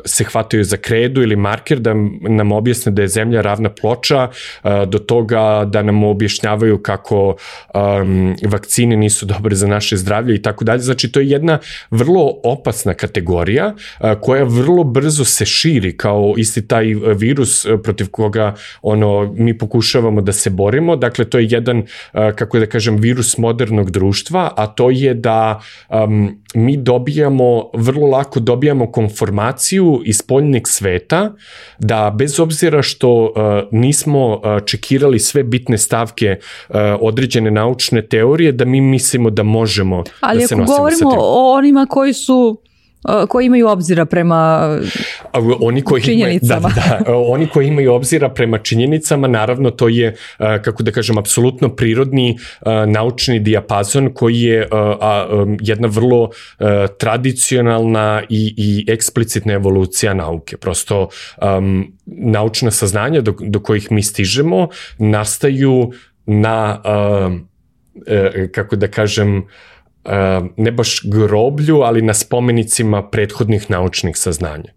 [0.05, 4.29] se hvataju za kredu ili marker da nam objasne da je zemlja ravna ploča,
[4.63, 7.35] uh, do toga da nam objašnjavaju kako
[7.73, 10.79] um, vakcine nisu dobre za naše zdravlje i tako dalje.
[10.79, 11.59] Znači, to je jedna
[11.91, 16.85] vrlo opasna kategorija uh, koja vrlo brzo se širi kao isti taj
[17.15, 20.95] virus protiv koga ono mi pokušavamo da se borimo.
[20.95, 21.85] Dakle, to je jedan, uh,
[22.35, 28.07] kako da kažem, virus modernog društva, a to to je da um, mi dobijamo, vrlo
[28.07, 31.33] lako dobijamo konformaciju iz poljnog sveta,
[31.79, 33.29] da bez obzira što uh,
[33.71, 40.03] nismo uh, čekirali sve bitne stavke uh, određene naučne teorije, da mi mislimo da možemo
[40.21, 40.77] Ali da se nosimo sa tim.
[40.77, 42.61] Ali ako govorimo o onima koji su
[43.30, 44.70] koji imaju obzira prema
[45.62, 46.70] oni koji činjenicama.
[46.76, 51.18] Imaju, da, da, oni koji imaju obzira prema činjenicama, naravno to je, kako da kažem,
[51.18, 52.38] apsolutno prirodni
[52.88, 54.68] naučni dijapazon koji je
[55.62, 56.30] jedna vrlo
[56.97, 60.58] tradicionalna i, i eksplicitna evolucija nauke.
[60.58, 61.10] Prosto
[61.41, 65.91] um, naučna saznanja do, do kojih mi stižemo nastaju
[66.26, 69.43] na, uh, uh, kako da kažem, uh,
[70.58, 74.72] ne baš groblju, ali na spomenicima prethodnih naučnih saznanja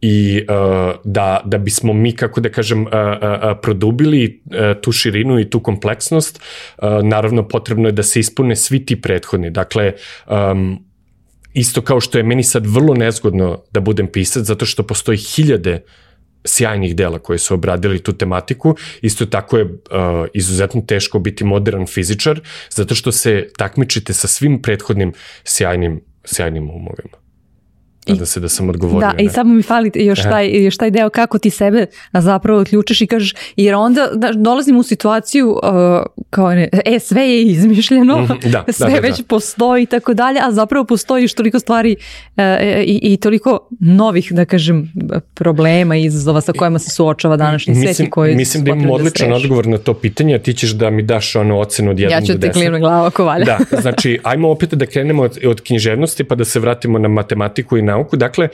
[0.00, 5.40] i uh, da, da bismo mi, kako da kažem, uh, uh, produbili uh, tu širinu
[5.40, 9.50] i tu kompleksnost, uh, naravno potrebno je da se ispune svi ti prethodni.
[9.50, 9.92] Dakle,
[10.26, 10.84] um,
[11.54, 15.82] isto kao što je meni sad vrlo nezgodno da budem pisac, zato što postoji hiljade
[16.44, 18.76] sjajnih dela koje su obradili tu tematiku.
[19.02, 19.70] Isto tako je uh,
[20.34, 25.12] izuzetno teško biti modern fizičar, zato što se takmičite sa svim prethodnim
[25.44, 27.27] sjajnim, sjajnim umovima.
[28.08, 29.08] Nadam se da sam odgovorio.
[29.08, 29.24] Da, ne?
[29.24, 33.06] i samo mi fali još taj, još taj deo kako ti sebe zapravo odključeš i
[33.06, 35.58] kažeš, jer onda da, dolazim u situaciju uh,
[36.30, 39.24] kao ne, e, sve je izmišljeno, mm da, sve da, da, već da.
[39.24, 41.96] postoji i tako dalje, a zapravo postoji još toliko stvari
[42.36, 42.42] uh,
[42.84, 44.92] i, i toliko novih, da kažem,
[45.34, 48.90] problema i izazova sa kojima se suočava današnji mislim, svet i koji Mislim da imam
[48.90, 51.96] odličan da odgovor na to pitanje, a ti ćeš da mi daš ono ocenu od
[51.96, 52.12] 1 do 10.
[52.12, 53.44] Ja ću ti klimnu glavu ako valja.
[53.44, 57.78] Da, znači, ajmo opet da krenemo od, od književnosti pa da se vratimo na matematiku
[57.78, 58.16] i nauku.
[58.16, 58.48] Dakle,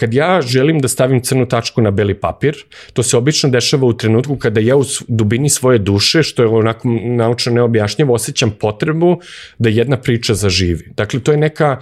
[0.00, 2.56] kad ja želim da stavim crnu tačku na beli papir,
[2.92, 6.88] to se obično dešava u trenutku kada ja u dubini svoje duše, što je onako
[7.04, 9.20] naučno neobjašnjivo, osjećam potrebu
[9.58, 10.90] da jedna priča zaživi.
[10.96, 11.78] Dakle, to je neka,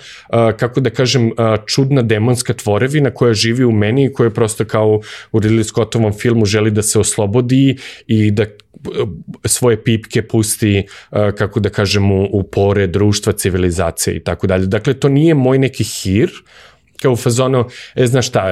[0.56, 1.30] kako da kažem,
[1.66, 5.00] čudna demonska tvorevina koja živi u meni i koja prosto kao
[5.32, 7.76] u Ridley Scottovom filmu želi da se oslobodi
[8.06, 8.44] i da
[9.44, 14.66] svoje pipke pusti, kako da kažem, u, u pore društva, civilizacije i tako dalje.
[14.66, 16.30] Dakle, to nije moj neki hir,
[17.02, 17.64] kao u fazonu,
[17.94, 18.44] e, znaš šta,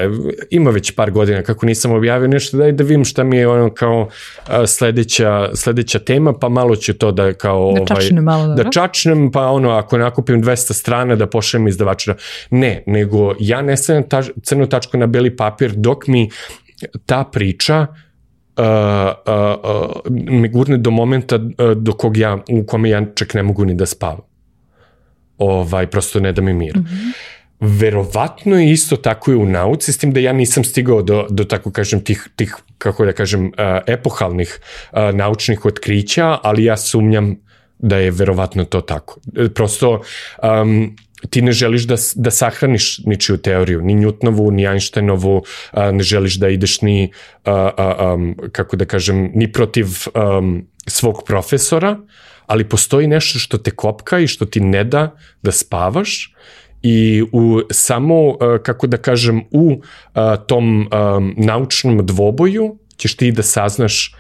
[0.50, 3.70] ima već par godina kako nisam objavio nešto, daj da vidim šta mi je ono
[3.74, 4.08] kao
[4.46, 7.72] a, sledeća, sledeća tema, pa malo ću to da kao...
[7.72, 11.68] Da ovaj, čačnem malo, da, da čačnem, pa ono, ako nakupim 200 strana da pošaljem
[11.68, 12.14] izdavača.
[12.50, 16.30] Ne, nego ja ne stavljam ta, crnu tačku na beli papir dok mi
[17.06, 17.86] ta priča
[18.56, 23.34] uh, uh, uh, me gurne do momenta uh, do kog ja, u kome ja čak
[23.34, 24.20] ne mogu ni da spavam.
[25.38, 26.76] Ovaj, prosto ne da mi mir.
[26.76, 27.33] Mm -hmm
[27.64, 31.44] verovatno je isto tako i u nauci, s tim da ja nisam stigao do, do
[31.44, 33.52] tako kažem, tih, tih kako da kažem, uh,
[33.86, 34.60] epohalnih
[34.92, 37.36] uh, naučnih otkrića, ali ja sumnjam
[37.78, 39.20] da je verovatno to tako.
[39.54, 40.00] Prosto,
[40.42, 40.96] um,
[41.30, 45.44] ti ne želiš da, da sahraniš ničiju teoriju, ni Newtonovu, ni Einsteinovu, uh,
[45.92, 47.12] ne želiš da ideš ni,
[47.46, 51.96] uh, uh, um, kako da kažem, ni protiv um, svog profesora,
[52.46, 55.10] ali postoji nešto što te kopka i što ti ne da
[55.42, 56.34] da spavaš
[56.84, 63.32] i u samo, uh, kako da kažem, u uh, tom um, naučnom dvoboju ćeš ti
[63.32, 64.14] da saznaš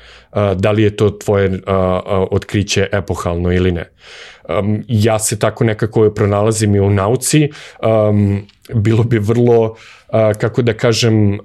[0.56, 1.60] da li je to tvoje
[2.30, 3.90] otkriće epohalno ili ne.
[4.88, 7.50] Ja se tako nekako pronalazim i u nauci.
[8.74, 9.76] Bilo bi vrlo,
[10.40, 11.38] kako da kažem,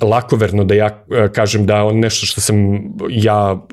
[0.00, 1.04] lakoverno da ja
[1.34, 2.56] kažem da nešto što sam
[3.08, 3.66] ja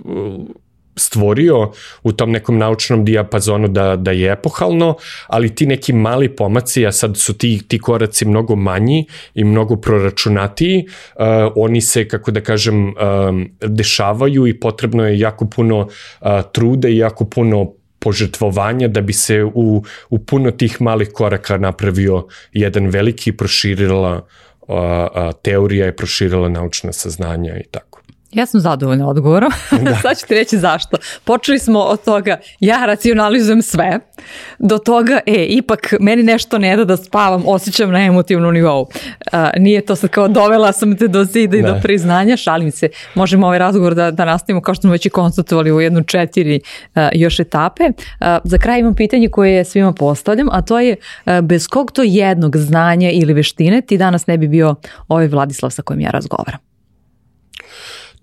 [0.95, 1.71] stvorio
[2.03, 4.95] u tom nekom naučnom dijapazonu da, da je epohalno,
[5.27, 9.75] ali ti neki mali pomaci, a sad su ti, ti koraci mnogo manji i mnogo
[9.75, 10.85] proračunatiji,
[11.15, 11.23] uh,
[11.55, 16.97] oni se, kako da kažem, um, dešavaju i potrebno je jako puno uh, truda i
[16.97, 23.31] jako puno požrtvovanja da bi se u, u puno tih malih koraka napravio jedan veliki
[23.31, 24.27] proširila
[24.61, 28.04] uh, uh, teorija i proširila naučna saznanja i tako.
[28.35, 29.51] Ja sam zadovoljna odgovorom.
[29.71, 29.95] Da.
[30.01, 30.97] Sad ću ti reći zašto.
[31.23, 33.99] Počeli smo od toga, ja racionalizujem sve,
[34.59, 38.81] do toga, e, ipak meni nešto ne da da spavam, osjećam na emotivnom nivou.
[38.81, 41.79] Uh, nije to sad kao dovela sam te do zida i do da.
[41.83, 42.89] priznanja, šalim se.
[43.15, 46.59] Možemo ovaj razgovor da, da nastavimo kao što smo već i konstatovali u jednu četiri
[46.95, 47.83] uh, još etape.
[47.83, 50.95] Uh, za kraj imam pitanje koje svima postavljam, a to je
[51.25, 54.75] uh, bez kog to jednog znanja ili veštine ti danas ne bi bio
[55.07, 56.74] ovaj Vladislav sa kojim ja razgovaram?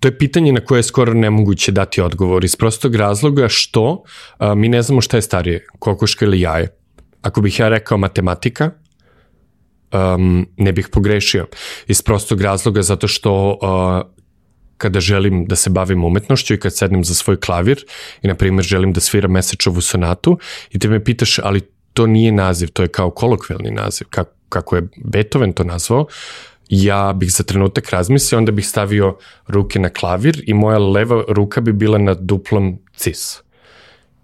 [0.03, 4.03] To je pitanje na koje je skoro nemoguće dati odgovor iz prostog razloga što
[4.39, 6.75] a, mi ne znamo šta je starije, kokoška ili jaje.
[7.23, 8.71] Ako bih ja rekao matematika,
[9.93, 11.47] um, ne bih pogrešio.
[11.87, 14.11] Iz prostog razloga zato što uh,
[14.77, 17.85] kada želim da se bavim umetnošću i kad sednem za svoj klavir
[18.23, 20.39] i, na primjer, želim da sviram mesečovu sonatu
[20.71, 21.61] i te me pitaš, ali
[21.93, 26.07] to nije naziv, to je kao kolokvelni naziv, kako, kako je Beethoven to nazvao,
[26.75, 29.17] ja bih za trenutak razmislio, onda bih stavio
[29.47, 33.43] ruke na klavir i moja leva ruka bi bila na duplom cis.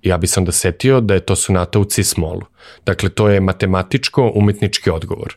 [0.03, 2.43] Ja bih se onda setio da je to sonata u cis molu.
[2.87, 5.37] Dakle, to je matematičko-umetnički odgovor.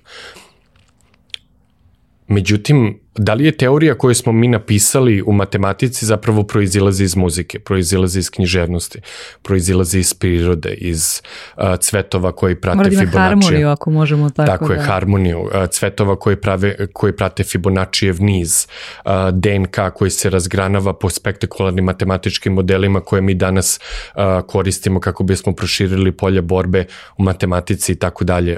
[2.27, 7.59] Međutim, da li je teorija koju smo mi napisali u matematici zapravo proizilazi iz muzike,
[7.59, 8.99] proizilazi iz književnosti,
[9.41, 11.21] proizilazi iz prirode, iz
[11.57, 13.17] uh, cvetova koji prate Mora da Fibonacci.
[13.17, 14.51] harmoniju ako možemo tako.
[14.51, 14.73] Tako da.
[14.73, 18.67] je, harmoniju, uh, cvetova koji, prave, koji prate Fibonaccijev niz,
[19.05, 23.79] uh, DNK koji se razgranava po spektakularnim matematičkim modelima koje mi danas
[24.15, 26.85] uh, koristimo kako bismo proširili polje borbe
[27.17, 28.57] u matematici i tako dalje.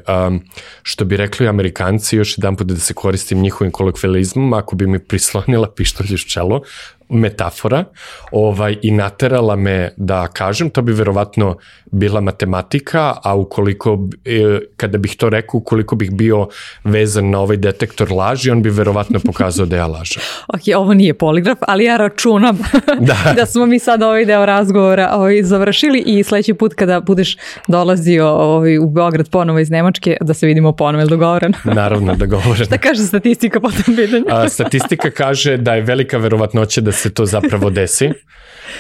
[0.84, 5.00] Što bi rekli Amerikanci, još jedan put da se koristim njihovim kolokvializmom, ako bi mi
[5.00, 6.62] prislonila pištolj uz čelo,
[7.10, 7.84] metafora
[8.32, 11.58] ovaj, i naterala me da kažem, to bi verovatno
[11.92, 16.48] bila matematika, a ukoliko, e, kada bih to rekao, ukoliko bih bio
[16.84, 20.22] vezan na ovaj detektor laži, on bi verovatno pokazao da ja lažem.
[20.56, 22.58] ok, ovo nije poligraf, ali ja računam
[23.08, 27.38] da, da smo mi sad ovaj deo razgovora ovaj, završili i sledeći put kada budeš
[27.68, 31.58] dolazio ovaj, u Beograd ponovo iz Nemačke, da se vidimo ponovo, je dogovoreno?
[31.64, 32.66] Naravno, dogovoreno.
[32.66, 34.26] Šta kaže statistika po tom pitanju?
[34.30, 38.10] a, statistika kaže da je velika verovatnoća da se to zapravo desi,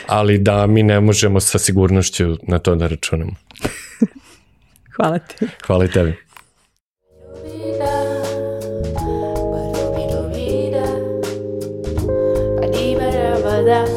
[0.07, 3.35] ali da mi ne možemo sa sigurnošću na to da računamo.
[4.95, 5.47] Hvala ti.
[5.67, 6.15] Hvala i tebi.
[13.65, 13.92] Da.